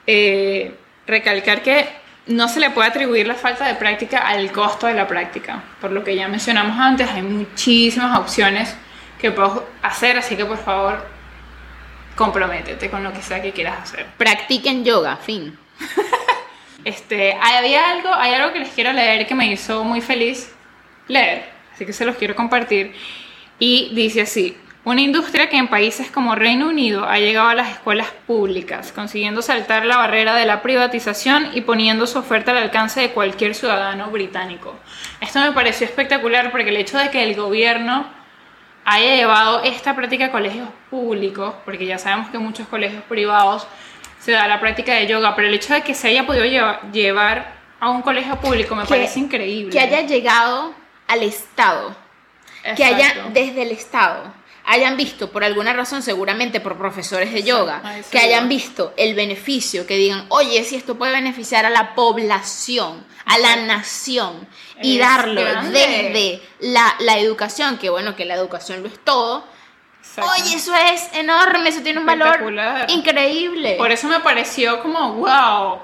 eh, 0.06 0.76
recalcar 1.08 1.63
que 1.63 1.88
no 2.28 2.47
se 2.47 2.60
le 2.60 2.69
puede 2.69 2.89
atribuir 2.89 3.28
la 3.28 3.36
falta 3.36 3.65
de 3.65 3.76
práctica 3.76 4.19
al 4.19 4.52
costo 4.52 4.88
de 4.88 4.93
la 4.93 5.08
práctica. 5.08 5.63
Por 5.80 5.91
lo 5.91 6.04
que 6.04 6.15
ya 6.15 6.28
mencionamos 6.28 6.78
antes, 6.80 7.10
hay 7.10 7.24
muchísimas 7.24 8.17
opciones 8.17 8.76
que 9.19 9.32
puedes 9.32 9.54
hacer, 9.82 10.17
así 10.17 10.36
que 10.36 10.45
por 10.45 10.58
favor, 10.58 11.04
comprométete 12.22 12.92
con 12.92 13.04
lo 13.04 13.12
que 13.12 13.22
sea 13.24 13.42
que 13.42 13.52
quieras 13.52 13.82
hacer. 13.82 14.06
Practiquen 14.16 14.86
yoga, 14.86 15.18
fin. 15.18 15.58
este, 16.86 17.34
había 17.34 17.90
algo, 17.90 18.14
hay 18.14 18.36
algo 18.36 18.54
que 18.54 18.60
les 18.60 18.70
quiero 18.70 18.94
leer 18.94 19.26
que 19.26 19.34
me 19.34 19.52
hizo 19.52 19.84
muy 19.84 20.02
feliz 20.02 20.54
leer, 21.08 21.50
así 21.74 21.84
que 21.84 21.94
se 21.94 22.06
los 22.06 22.16
quiero 22.18 22.36
compartir. 22.36 22.94
Y 23.58 23.90
dice 23.96 24.22
así, 24.22 24.56
una 24.84 25.02
industria 25.02 25.50
que 25.50 25.58
en 25.58 25.68
países 25.68 26.12
como 26.12 26.36
Reino 26.36 26.68
Unido 26.68 27.06
ha 27.06 27.18
llegado 27.18 27.50
a 27.50 27.56
las 27.56 27.72
escuelas 27.72 28.10
públicas, 28.28 28.92
consiguiendo 28.92 29.42
saltar 29.42 29.88
la 29.88 29.98
barrera 29.98 30.36
de 30.36 30.46
la 30.46 30.62
privatización 30.62 31.50
y 31.56 31.62
poniendo 31.62 32.06
su 32.06 32.20
oferta 32.20 32.52
al 32.52 32.58
alcance 32.58 33.02
de 33.02 33.10
cualquier 33.10 33.56
ciudadano 33.56 34.12
británico. 34.12 34.76
Esto 35.22 35.40
me 35.40 35.54
pareció 35.54 35.88
espectacular 35.88 36.52
porque 36.52 36.70
el 36.70 36.78
hecho 36.78 37.00
de 37.00 37.10
que 37.10 37.24
el 37.24 37.36
gobierno 37.36 38.21
haya 38.86 39.15
llevado 39.15 39.63
esta 39.63 39.96
práctica 39.96 40.26
a 40.26 40.32
colegios 40.32 40.70
públicos, 40.89 41.54
porque 41.65 41.86
ya 41.86 41.98
sabemos 41.98 42.30
que 42.30 42.38
en 42.38 42.44
muchos 42.44 42.67
colegios 42.67 43.04
privados 43.04 43.67
se 44.20 44.32
da 44.32 44.48
la 44.48 44.60
práctica 44.60 44.94
de 44.94 45.08
yoga, 45.08 45.36
pero 45.36 45.48
el 45.48 45.54
hecho 45.54 45.74
de 45.74 45.82
que 45.82 45.94
se 45.94 46.10
haya 46.10 46.26
podido 46.26 46.46
llevar, 46.91 47.62
a 47.80 47.89
un 47.89 48.04
colegio 48.04 48.36
público 48.39 48.76
me 48.76 48.86
parece 48.86 49.20
increíble. 49.20 49.72
Que 49.72 49.80
haya 49.80 50.02
llegado 50.02 50.72
al 51.08 51.24
Estado, 51.24 51.96
que 52.76 52.84
haya 52.84 53.30
desde 53.34 53.63
el 53.63 53.72
Estado 53.72 54.41
hayan 54.65 54.97
visto 54.97 55.32
por 55.32 55.43
alguna 55.43 55.74
razón, 55.74 56.02
seguramente 56.02 56.60
por 56.60 56.78
profesores 56.78 57.34
de 57.34 57.43
yoga, 57.43 57.82
que 58.12 58.19
hayan 58.19 58.47
visto 58.47 58.93
el 58.97 59.15
beneficio, 59.15 59.86
que 59.86 59.97
digan, 59.97 60.26
oye, 60.30 60.63
si 60.63 60.76
esto 60.76 60.97
puede 60.97 61.12
beneficiar 61.13 61.65
a 61.65 61.69
la 61.69 61.95
población, 61.95 63.06
a 63.26 63.38
la 63.38 63.56
nación, 63.58 64.47
y 64.82 64.97
darlo 64.97 65.41
desde 65.71 66.41
la, 66.60 66.95
la, 67.00 67.19
educación, 67.19 67.78
que 67.78 67.89
bueno, 67.89 68.15
que 68.15 68.26
la 68.26 68.36
educación 68.36 68.82
lo 68.82 68.88
es 68.88 69.04
todo. 69.04 69.45
Oye, 70.17 70.56
eso 70.56 70.76
es 70.76 71.10
enorme, 71.13 71.69
eso 71.69 71.82
tiene 71.82 72.00
un 72.00 72.06
valor 72.06 72.54
increíble. 72.89 73.76
Por 73.78 73.91
eso 73.91 74.08
me 74.08 74.19
pareció 74.19 74.82
como, 74.82 75.13
wow, 75.13 75.80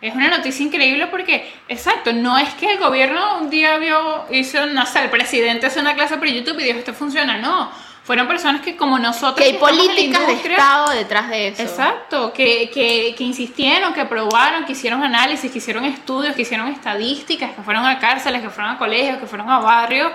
es 0.00 0.14
una 0.14 0.28
noticia 0.28 0.64
increíble 0.64 1.06
porque, 1.06 1.52
exacto, 1.68 2.12
no 2.12 2.38
es 2.38 2.52
que 2.54 2.72
el 2.72 2.78
gobierno 2.78 3.38
un 3.38 3.50
día 3.50 3.78
vio, 3.78 4.24
hizo, 4.30 4.66
no 4.66 4.86
sé, 4.86 5.04
el 5.04 5.10
presidente 5.10 5.66
hace 5.66 5.80
una 5.80 5.94
clase 5.94 6.16
por 6.16 6.26
YouTube 6.26 6.58
y 6.60 6.64
dijo, 6.64 6.78
esto 6.78 6.94
funciona, 6.94 7.38
no. 7.38 7.70
Fueron 8.02 8.26
personas 8.26 8.62
que 8.62 8.76
como 8.76 8.98
nosotros... 8.98 9.36
Que 9.36 9.52
hay 9.52 9.58
políticas 9.58 10.26
de 10.26 10.32
Estado 10.32 10.90
detrás 10.90 11.28
de 11.28 11.48
eso. 11.48 11.62
Exacto, 11.62 12.32
que, 12.32 12.70
que, 12.70 13.14
que, 13.16 13.24
insistieron, 13.24 13.92
que 13.92 14.04
probaron, 14.04 14.64
que 14.64 14.72
hicieron 14.72 15.02
análisis, 15.02 15.50
que 15.52 15.58
hicieron 15.58 15.84
estudios, 15.84 16.34
que 16.34 16.42
hicieron 16.42 16.68
estadísticas, 16.68 17.52
que 17.52 17.62
fueron 17.62 17.84
a 17.86 17.98
cárceles, 17.98 18.42
que 18.42 18.50
fueron 18.50 18.72
a 18.74 18.78
colegios, 18.78 19.18
que 19.18 19.26
fueron 19.26 19.50
a 19.50 19.58
barrios 19.58 20.12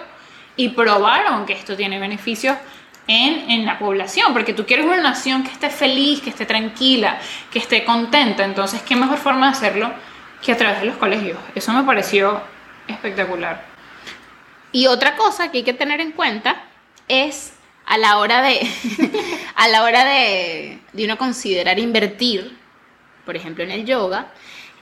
y 0.58 0.70
probaron 0.70 1.46
que 1.46 1.54
esto 1.54 1.76
tiene 1.76 2.00
beneficios 2.00 2.58
en, 3.08 3.52
en, 3.52 3.66
la 3.66 3.78
población, 3.78 4.34
porque 4.34 4.54
tú 4.54 4.66
quieres 4.66 4.86
una 4.86 4.98
nación 4.98 5.44
que 5.44 5.52
esté 5.52 5.70
feliz, 5.70 6.22
que 6.22 6.32
esté 6.32 6.46
tranquila, 6.46 7.20
que 7.52 7.60
esté 7.60 7.84
contenta, 7.84 8.44
entonces, 8.44 8.82
¿qué 8.82 8.96
mejor 8.96 9.18
forma 9.18 9.48
de 9.48 9.52
hacerlo 9.52 9.92
que 10.42 10.52
a 10.52 10.58
través 10.58 10.80
de 10.80 10.88
los 10.88 10.98
colegios? 10.98 11.38
Eso 11.54 11.72
me 11.72 11.84
pareció 11.84 12.42
espectacular. 12.88 13.64
Y 14.72 14.88
otra 14.88 15.16
cosa 15.16 15.52
que 15.52 15.60
hay 15.60 15.64
que 15.64 15.74
tener 15.74 16.02
en 16.02 16.12
cuenta 16.14 16.64
es 17.08 17.55
a 17.86 17.98
la 17.98 18.18
hora 18.18 18.42
de, 18.42 18.60
a 19.56 19.68
la 19.68 19.84
hora 19.84 20.06
de, 20.06 20.80
de 20.94 21.06
uno 21.06 21.18
considerar 21.18 21.80
invertir, 21.80 22.58
por 23.26 23.36
ejemplo, 23.36 23.64
en 23.64 23.72
el 23.72 23.86
yoga, 23.86 24.32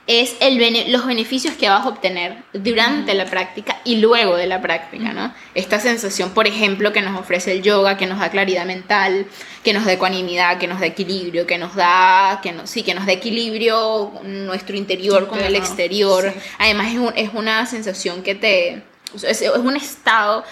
es 0.06 0.36
el 0.40 0.92
los 0.92 1.06
beneficios 1.06 1.54
que 1.54 1.68
vas 1.68 1.84
a 1.84 1.88
obtener 1.88 2.42
durante 2.52 3.14
la 3.14 3.24
práctica 3.24 3.80
y 3.84 3.96
luego 3.96 4.36
de 4.36 4.46
la 4.46 4.60
práctica, 4.60 5.12
¿no? 5.12 5.32
Esta 5.54 5.80
sensación, 5.80 6.30
por 6.30 6.46
ejemplo, 6.46 6.92
que 6.92 7.00
nos 7.00 7.18
ofrece 7.18 7.52
el 7.52 7.62
yoga, 7.62 7.96
que 7.96 8.06
nos 8.06 8.20
da 8.20 8.30
claridad 8.30 8.66
mental, 8.66 9.26
que 9.62 9.72
nos 9.72 9.86
da 9.86 9.92
ecuanimidad, 9.92 10.58
que 10.58 10.66
nos 10.66 10.80
da 10.80 10.86
equilibrio, 10.86 11.46
que 11.46 11.56
nos 11.56 11.74
da, 11.74 12.40
que 12.42 12.52
no, 12.52 12.66
sí, 12.66 12.82
que 12.82 12.94
nos 12.94 13.06
da 13.06 13.12
equilibrio 13.12 14.12
nuestro 14.24 14.76
interior 14.76 15.26
con 15.26 15.40
el 15.40 15.56
exterior. 15.56 16.34
Además 16.58 16.88
es, 16.92 17.28
es, 17.28 17.30
una 17.32 17.64
sensación 17.64 18.22
que 18.22 18.34
te, 18.34 18.82
es, 19.14 19.40
es 19.40 19.56
un 19.56 19.76
estado 19.76 20.44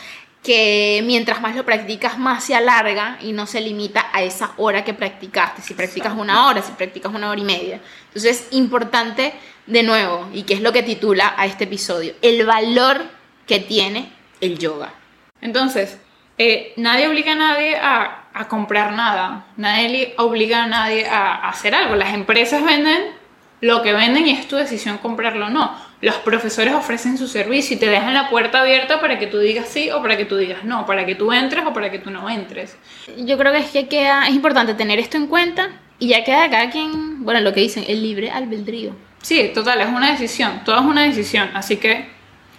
que 0.42 1.02
mientras 1.04 1.40
más 1.40 1.54
lo 1.54 1.64
practicas, 1.64 2.18
más 2.18 2.44
se 2.44 2.54
alarga 2.54 3.18
y 3.20 3.32
no 3.32 3.46
se 3.46 3.60
limita 3.60 4.06
a 4.12 4.22
esa 4.22 4.52
hora 4.56 4.84
que 4.84 4.92
practicaste. 4.92 5.62
Si 5.62 5.74
practicas 5.74 6.14
una 6.16 6.48
hora, 6.48 6.62
si 6.62 6.72
practicas 6.72 7.14
una 7.14 7.30
hora 7.30 7.40
y 7.40 7.44
media. 7.44 7.80
Entonces 8.08 8.40
es 8.40 8.52
importante, 8.52 9.34
de 9.66 9.82
nuevo, 9.84 10.28
y 10.32 10.42
que 10.42 10.54
es 10.54 10.60
lo 10.60 10.72
que 10.72 10.82
titula 10.82 11.34
a 11.36 11.46
este 11.46 11.64
episodio, 11.64 12.14
el 12.22 12.44
valor 12.44 13.02
que 13.46 13.60
tiene 13.60 14.12
el 14.40 14.58
yoga. 14.58 14.92
Entonces, 15.40 15.98
eh, 16.38 16.72
nadie 16.76 17.06
obliga 17.06 17.32
a 17.32 17.36
nadie 17.36 17.76
a, 17.76 18.24
a, 18.34 18.48
comprar 18.48 18.94
nada, 18.94 19.46
nadie 19.56 20.14
obliga 20.18 20.64
a 20.64 20.66
nadie 20.66 21.06
a 21.06 21.48
hacer 21.48 21.74
algo. 21.74 21.94
Las 21.94 22.14
empresas 22.14 22.64
venden 22.64 23.12
lo 23.60 23.82
que 23.82 23.92
venden 23.92 24.26
y 24.26 24.32
es 24.32 24.48
tu 24.48 24.56
decisión 24.56 24.98
comprarlo 24.98 25.46
o 25.46 25.50
no. 25.50 25.91
Los 26.02 26.16
profesores 26.16 26.74
ofrecen 26.74 27.16
su 27.16 27.28
servicio 27.28 27.76
y 27.76 27.78
te 27.78 27.88
dejan 27.88 28.12
la 28.12 28.28
puerta 28.28 28.60
abierta 28.60 29.00
para 29.00 29.20
que 29.20 29.28
tú 29.28 29.38
digas 29.38 29.68
sí 29.68 29.88
o 29.92 30.02
para 30.02 30.16
que 30.16 30.24
tú 30.24 30.36
digas 30.36 30.64
no, 30.64 30.84
para 30.84 31.06
que 31.06 31.14
tú 31.14 31.32
entres 31.32 31.64
o 31.64 31.72
para 31.72 31.92
que 31.92 32.00
tú 32.00 32.10
no 32.10 32.28
entres. 32.28 32.76
Yo 33.18 33.38
creo 33.38 33.52
que 33.52 33.60
es 33.60 33.70
que 33.70 33.86
queda, 33.86 34.26
es 34.26 34.34
importante 34.34 34.74
tener 34.74 34.98
esto 34.98 35.16
en 35.16 35.28
cuenta 35.28 35.70
y 36.00 36.08
ya 36.08 36.24
queda 36.24 36.50
cada 36.50 36.70
quien, 36.70 37.24
bueno, 37.24 37.40
lo 37.40 37.54
que 37.54 37.60
dicen, 37.60 37.84
el 37.86 38.02
libre 38.02 38.32
albedrío. 38.32 38.96
Sí, 39.22 39.52
total, 39.54 39.80
es 39.80 39.86
una 39.86 40.10
decisión, 40.10 40.64
todo 40.64 40.76
es 40.80 40.84
una 40.84 41.04
decisión, 41.04 41.50
así 41.54 41.76
que, 41.76 42.08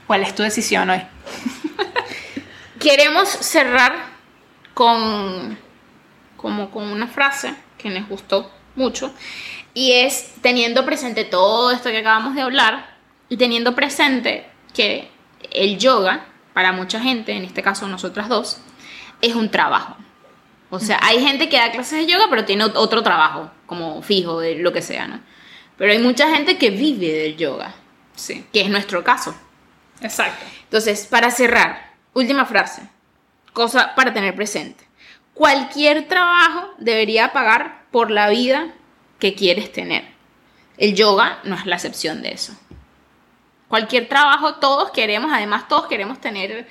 ¿cuál 0.07 0.23
es 0.23 0.33
tu 0.33 0.41
decisión 0.41 0.89
hoy? 0.89 1.01
Queremos 2.79 3.27
cerrar 3.27 3.93
con, 4.73 5.57
como 6.37 6.71
con 6.71 6.85
una 6.85 7.07
frase 7.07 7.53
que 7.77 7.89
nos 7.89 8.07
gustó 8.07 8.49
mucho 8.77 9.13
y 9.73 9.91
es 9.91 10.31
teniendo 10.41 10.85
presente 10.85 11.25
todo 11.25 11.71
esto 11.71 11.89
que 11.89 11.97
acabamos 11.97 12.35
de 12.35 12.41
hablar 12.41 12.92
y 13.33 13.37
teniendo 13.37 13.73
presente 13.73 14.45
que 14.75 15.09
el 15.49 15.79
yoga, 15.79 16.27
para 16.53 16.71
mucha 16.71 16.99
gente, 16.99 17.31
en 17.31 17.43
este 17.45 17.63
caso 17.63 17.87
nosotras 17.87 18.29
dos, 18.29 18.59
es 19.21 19.33
un 19.33 19.49
trabajo. 19.49 19.97
O 20.69 20.79
sea, 20.79 20.99
hay 21.01 21.19
gente 21.19 21.49
que 21.49 21.57
da 21.57 21.71
clases 21.71 21.97
de 21.97 22.05
yoga, 22.05 22.25
pero 22.29 22.45
tiene 22.45 22.65
otro 22.65 23.01
trabajo, 23.01 23.49
como 23.65 24.03
fijo, 24.03 24.39
de 24.39 24.59
lo 24.59 24.71
que 24.71 24.83
sea, 24.83 25.07
¿no? 25.07 25.19
Pero 25.79 25.93
hay 25.93 25.97
mucha 25.97 26.29
gente 26.29 26.59
que 26.59 26.69
vive 26.69 27.11
del 27.11 27.35
yoga, 27.35 27.73
sí. 28.13 28.45
que 28.53 28.61
es 28.61 28.69
nuestro 28.69 29.03
caso. 29.03 29.33
Exacto. 29.99 30.45
Entonces, 30.65 31.07
para 31.07 31.31
cerrar, 31.31 31.91
última 32.13 32.45
frase, 32.45 32.83
cosa 33.51 33.95
para 33.95 34.13
tener 34.13 34.35
presente. 34.35 34.83
Cualquier 35.33 36.07
trabajo 36.07 36.69
debería 36.77 37.33
pagar 37.33 37.85
por 37.89 38.11
la 38.11 38.29
vida 38.29 38.75
que 39.17 39.33
quieres 39.33 39.71
tener. 39.71 40.03
El 40.77 40.93
yoga 40.93 41.39
no 41.45 41.55
es 41.55 41.65
la 41.65 41.77
excepción 41.77 42.21
de 42.21 42.33
eso. 42.33 42.55
Cualquier 43.73 44.07
trabajo, 44.07 44.53
todos 44.57 44.91
queremos, 44.91 45.31
además 45.33 45.67
todos 45.67 45.87
queremos 45.87 46.21
tener, 46.21 46.67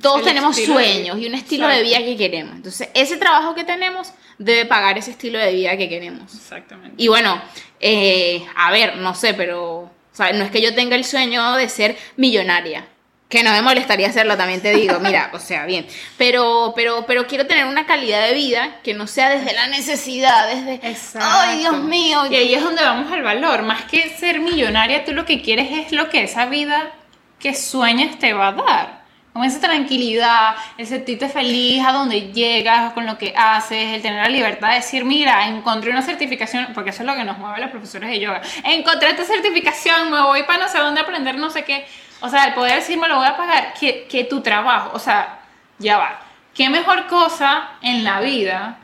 todos 0.00 0.22
tenemos 0.22 0.54
sueños 0.54 1.18
y 1.18 1.26
un 1.26 1.34
estilo 1.34 1.66
de 1.66 1.82
vida 1.82 1.98
que 1.98 2.16
queremos. 2.16 2.54
Entonces, 2.54 2.90
ese 2.94 3.16
trabajo 3.16 3.56
que 3.56 3.64
tenemos 3.64 4.12
debe 4.38 4.64
pagar 4.64 4.96
ese 4.96 5.10
estilo 5.10 5.36
de 5.40 5.52
vida 5.52 5.76
que 5.76 5.88
queremos. 5.88 6.32
Exactamente. 6.32 6.94
Y 6.96 7.08
bueno, 7.08 7.42
eh, 7.80 8.46
a 8.54 8.70
ver, 8.70 8.98
no 8.98 9.16
sé, 9.16 9.34
pero 9.34 9.90
no 10.16 10.44
es 10.44 10.52
que 10.52 10.62
yo 10.62 10.76
tenga 10.76 10.94
el 10.94 11.04
sueño 11.04 11.54
de 11.54 11.68
ser 11.68 11.98
millonaria. 12.14 12.86
Que 13.28 13.42
no 13.42 13.50
me 13.52 13.60
molestaría 13.60 14.08
hacerlo, 14.08 14.38
también 14.38 14.62
te 14.62 14.74
digo, 14.74 15.00
mira, 15.00 15.30
o 15.34 15.38
sea, 15.38 15.66
bien. 15.66 15.86
Pero, 16.16 16.72
pero, 16.74 17.04
pero 17.06 17.26
quiero 17.26 17.46
tener 17.46 17.66
una 17.66 17.84
calidad 17.84 18.26
de 18.26 18.32
vida 18.32 18.76
que 18.82 18.94
no 18.94 19.06
sea 19.06 19.28
desde 19.28 19.52
la 19.52 19.66
necesidad, 19.66 20.48
desde, 20.48 20.80
ay, 21.20 21.58
Dios 21.58 21.76
mío. 21.82 22.22
Y 22.30 22.36
ahí 22.36 22.54
es 22.54 22.62
donde 22.62 22.82
vamos 22.82 23.12
al 23.12 23.22
valor. 23.22 23.62
Más 23.64 23.84
que 23.84 24.08
ser 24.16 24.40
millonaria, 24.40 25.04
tú 25.04 25.12
lo 25.12 25.26
que 25.26 25.42
quieres 25.42 25.68
es 25.70 25.92
lo 25.92 26.08
que 26.08 26.22
esa 26.22 26.46
vida 26.46 26.90
que 27.38 27.54
sueñas 27.54 28.18
te 28.18 28.32
va 28.32 28.48
a 28.48 28.52
dar. 28.52 28.98
Como 29.34 29.44
esa 29.44 29.60
tranquilidad, 29.60 30.56
el 30.78 30.86
sentirte 30.86 31.28
feliz 31.28 31.84
a 31.86 31.92
donde 31.92 32.32
llegas, 32.32 32.94
con 32.94 33.04
lo 33.04 33.18
que 33.18 33.34
haces, 33.36 33.94
el 33.94 34.00
tener 34.00 34.22
la 34.22 34.30
libertad 34.30 34.70
de 34.70 34.76
decir, 34.76 35.04
mira, 35.04 35.46
encontré 35.48 35.90
una 35.90 36.00
certificación, 36.00 36.68
porque 36.72 36.90
eso 36.90 37.02
es 37.02 37.06
lo 37.06 37.14
que 37.14 37.24
nos 37.24 37.36
mueve 37.36 37.56
a 37.56 37.60
los 37.60 37.70
profesores 37.70 38.08
de 38.08 38.20
yoga. 38.20 38.40
Encontré 38.64 39.10
esta 39.10 39.24
certificación, 39.24 40.10
me 40.10 40.22
voy 40.22 40.44
para 40.44 40.60
no 40.64 40.68
sé 40.68 40.78
dónde 40.78 41.02
aprender 41.02 41.36
no 41.36 41.50
sé 41.50 41.62
qué 41.62 41.84
o 42.20 42.28
sea, 42.28 42.46
el 42.46 42.54
poder 42.54 42.76
decir, 42.76 42.98
me 42.98 43.08
lo 43.08 43.16
voy 43.16 43.26
a 43.26 43.36
pagar, 43.36 43.74
que, 43.78 44.06
que 44.06 44.24
tu 44.24 44.40
trabajo, 44.40 44.90
o 44.94 44.98
sea, 44.98 45.40
ya 45.78 45.98
va. 45.98 46.20
¿Qué 46.54 46.68
mejor 46.68 47.06
cosa 47.06 47.70
en 47.82 48.02
la 48.04 48.20
vida 48.20 48.78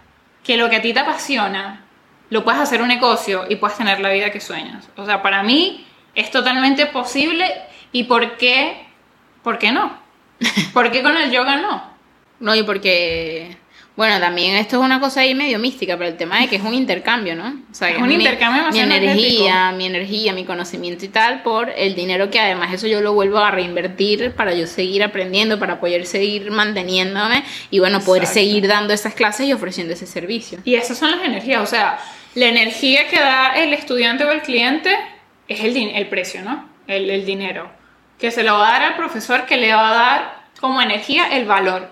que 0.45 0.57
lo 0.57 0.71
que 0.71 0.77
a 0.77 0.83
ti 0.83 0.93
te 0.93 1.01
apasiona, 1.01 1.85
lo 2.31 2.45
puedes 2.45 2.61
hacer 2.61 2.81
un 2.81 2.89
negocio 2.89 3.47
y 3.49 3.57
puedes 3.57 3.77
tener 3.77 4.01
la 4.01 4.11
vida 4.11 4.31
que 4.31 4.41
sueñas? 4.41 4.89
O 4.97 5.05
sea, 5.05 5.23
para 5.23 5.43
mí 5.43 5.87
es 6.15 6.31
totalmente 6.31 6.87
posible 6.87 7.53
y 7.91 8.05
¿por 8.05 8.37
qué? 8.37 8.87
¿Por 9.43 9.59
qué 9.59 9.73
no? 9.73 9.99
¿Por 10.73 10.91
qué 10.93 11.03
con 11.03 11.17
el 11.17 11.31
yoga 11.31 11.57
no? 11.57 11.83
No, 12.41 12.55
y 12.55 12.63
porque 12.63 13.57
bueno, 13.97 14.19
también 14.19 14.57
esto 14.57 14.79
es 14.79 14.83
una 14.83 14.99
cosa 14.99 15.21
ahí 15.21 15.37
medio 15.37 15.61
mística, 15.61 15.97
pero 15.97 16.11
el 16.11 16.17
tema 16.17 16.43
es 16.43 16.51
que 16.51 16.57
es 16.57 16.63
un 16.63 16.75
intercambio, 16.75 17.37
¿no? 17.37 17.61
O 17.71 17.75
sea, 17.75 17.91
es 17.91 17.99
un 17.99 18.11
intercambio 18.11 18.65
mi, 18.65 18.73
mi 18.73 18.81
energía, 18.81 19.71
mi 19.71 19.87
energía, 19.87 20.33
mi 20.33 20.45
conocimiento 20.45 21.05
y 21.05 21.09
tal, 21.09 21.45
por 21.45 21.71
el 21.71 21.95
dinero 21.95 22.29
que 22.29 22.41
además 22.41 22.73
eso 22.73 22.89
yo 22.89 23.01
lo 23.01 23.13
vuelvo 23.13 23.39
a 23.39 23.53
reinvertir 23.53 24.33
para 24.33 24.53
yo 24.53 24.67
seguir 24.67 25.05
aprendiendo, 25.05 25.61
para 25.61 25.79
poder 25.79 26.07
seguir 26.07 26.51
manteniéndome 26.51 27.45
y 27.71 27.79
bueno, 27.79 28.01
poder 28.01 28.27
seguir 28.27 28.67
dando 28.67 28.93
esas 28.93 29.15
clases 29.15 29.47
y 29.47 29.53
ofreciendo 29.53 29.93
ese 29.93 30.09
servicio. 30.09 30.59
Y 30.65 30.75
esas 30.75 30.99
son 30.99 31.13
las 31.13 31.23
energías, 31.23 31.63
o 31.63 31.67
sea, 31.67 32.01
la 32.35 32.47
energía 32.47 33.07
que 33.07 33.21
da 33.21 33.53
el 33.55 33.73
estudiante 33.73 34.25
o 34.25 34.33
el 34.33 34.43
cliente 34.43 34.91
es 35.47 35.61
el, 35.61 35.77
el 35.77 36.09
precio, 36.09 36.43
¿no? 36.43 36.69
El, 36.89 37.09
el 37.11 37.25
dinero. 37.25 37.71
Que 38.19 38.33
se 38.33 38.43
lo 38.43 38.55
va 38.55 38.71
a 38.71 38.73
dar 38.73 38.83
al 38.83 38.97
profesor, 38.97 39.47
que 39.47 39.57
le 39.57 39.73
va 39.73 39.91
a 39.91 39.95
dar 39.95 40.45
como 40.59 40.83
energía 40.83 41.29
el 41.29 41.45
valor, 41.45 41.89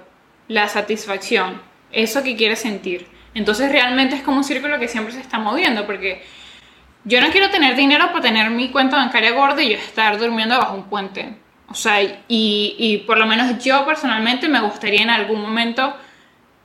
la 0.49 0.67
satisfacción 0.67 1.71
eso 1.93 2.23
que 2.23 2.37
quieres 2.37 2.61
sentir. 2.61 3.07
Entonces 3.35 3.71
realmente 3.71 4.17
es 4.17 4.23
como 4.23 4.39
un 4.39 4.45
círculo 4.45 4.79
que 4.79 4.89
siempre 4.89 5.13
se 5.13 5.21
está 5.21 5.39
moviendo, 5.39 5.87
porque 5.87 6.23
yo 7.05 7.21
no 7.21 7.31
quiero 7.31 7.51
tener 7.51 7.77
dinero 7.77 8.09
para 8.09 8.21
tener 8.21 8.51
mi 8.51 8.71
cuenta 8.71 8.97
bancaria 8.97 9.33
gorda 9.33 9.63
y 9.63 9.71
yo 9.71 9.77
estar 9.77 10.19
durmiendo 10.19 10.59
bajo 10.59 10.75
un 10.75 10.85
puente. 10.85 11.37
O 11.69 11.75
sea, 11.75 12.01
y, 12.29 13.05
por 13.07 13.17
lo 13.17 13.27
menos 13.27 13.65
yo 13.65 13.87
personalmente 13.87 14.49
me 14.49 14.61
gustaría 14.61 15.03
en 15.03 15.11
algún 15.11 15.41
momento 15.41 15.97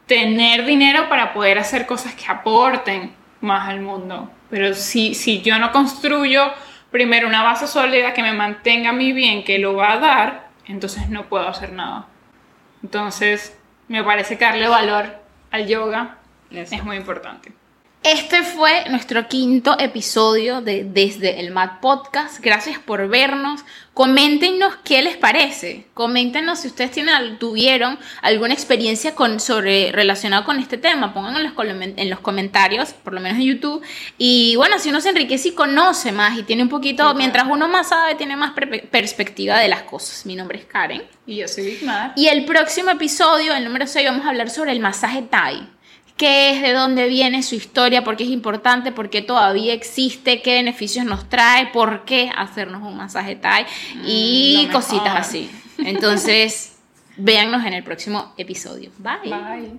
tener 0.06 0.66
dinero 0.66 1.08
para 1.08 1.34
poder 1.34 1.58
hacer 1.60 1.86
cosas 1.86 2.13
que 2.13 2.26
aporten 2.28 3.13
más 3.40 3.70
al 3.70 3.80
mundo. 3.80 4.30
Pero 4.50 4.74
si, 4.74 5.13
si 5.13 5.42
yo 5.42 5.60
no 5.60 5.72
construyo 5.72 6.52
primero 6.92 7.28
una 7.28 7.44
base 7.44 7.68
sólida 7.68 8.13
que 8.13 8.22
me 8.22 8.34
mantenga 8.34 8.92
mi 8.92 9.13
bien, 9.13 9.44
que 9.44 9.60
lo 9.60 9.76
va 9.76 9.94
a 9.94 10.00
dar, 10.00 10.50
entonces 10.66 11.10
no 11.10 11.30
puedo 11.30 11.48
hacer 11.48 11.72
nada. 11.72 12.08
Entonces, 12.84 13.58
me 13.88 14.04
parece 14.04 14.38
que 14.38 14.45
darle 14.45 14.67
valor 14.67 15.06
al 15.52 15.67
yoga 15.67 16.17
es 16.52 16.84
muy 16.84 16.97
importante. 16.97 17.52
Este 18.03 18.43
fue 18.43 18.86
nuestro 18.89 19.27
quinto 19.27 19.77
episodio 19.77 20.62
de 20.62 20.86
Desde 20.86 21.41
el 21.41 21.51
Mat 21.51 21.81
Podcast. 21.81 22.39
Gracias 22.39 22.79
por 22.79 23.10
vernos. 23.10 23.62
Coméntenos 23.93 24.75
qué 24.86 25.01
les 25.01 25.17
parece. 25.17 25.88
Coméntenos 25.93 26.60
si 26.60 26.67
ustedes 26.69 26.91
tienen, 26.91 27.38
tuvieron 27.38 27.99
alguna 28.21 28.53
experiencia 28.53 29.13
con, 29.13 29.41
sobre, 29.41 29.91
relacionada 29.91 30.45
con 30.45 30.60
este 30.60 30.77
tema. 30.77 31.13
Pónganlo 31.13 31.39
en 31.39 31.45
los, 31.53 31.97
en 31.97 32.10
los 32.10 32.19
comentarios, 32.19 32.93
por 32.93 33.13
lo 33.13 33.19
menos 33.19 33.39
en 33.39 33.45
YouTube. 33.45 33.83
Y 34.17 34.55
bueno, 34.55 34.79
si 34.79 34.89
uno 34.89 35.01
se 35.01 35.10
enriquece 35.10 35.49
y 35.49 35.53
conoce 35.53 36.13
más 36.13 36.38
y 36.38 36.43
tiene 36.43 36.63
un 36.63 36.69
poquito, 36.69 37.13
mientras 37.13 37.45
uno 37.49 37.67
más 37.67 37.89
sabe, 37.89 38.15
tiene 38.15 38.38
más 38.38 38.53
perspectiva 38.89 39.60
de 39.60 39.67
las 39.67 39.81
cosas. 39.81 40.25
Mi 40.25 40.36
nombre 40.36 40.60
es 40.60 40.65
Karen. 40.65 41.03
Y 41.25 41.38
yo 41.38 41.47
soy 41.49 41.65
Big 41.65 41.81
Y 42.15 42.27
el 42.27 42.45
próximo 42.45 42.91
episodio, 42.91 43.53
el 43.53 43.65
número 43.65 43.86
6, 43.86 44.07
vamos 44.07 44.25
a 44.25 44.29
hablar 44.29 44.49
sobre 44.49 44.71
el 44.71 44.79
masaje 44.79 45.23
Thai 45.23 45.77
qué 46.17 46.51
es, 46.51 46.62
de 46.62 46.73
dónde 46.73 47.08
viene 47.08 47.43
su 47.43 47.56
historia, 47.56 48.03
por 48.03 48.17
qué 48.17 48.23
es 48.23 48.30
importante, 48.30 48.91
por 48.91 49.10
qué 49.10 49.21
todavía 49.21 49.73
existe, 49.73 50.41
qué 50.41 50.56
beneficios 50.56 51.06
nos 51.06 51.30
trae, 51.30 51.67
por 51.67 52.03
qué 52.06 52.32
hacernos 52.36 52.82
un 52.82 52.97
masaje 52.97 53.36
Thai 53.36 53.65
y 54.06 54.65
mm, 54.67 54.71
cositas 54.71 55.15
así. 55.15 55.49
Entonces, 55.77 56.77
véannos 57.17 57.65
en 57.65 57.73
el 57.73 57.84
próximo 57.84 58.34
episodio. 58.38 58.91
Bye. 58.97 59.32
Bye. 59.32 59.77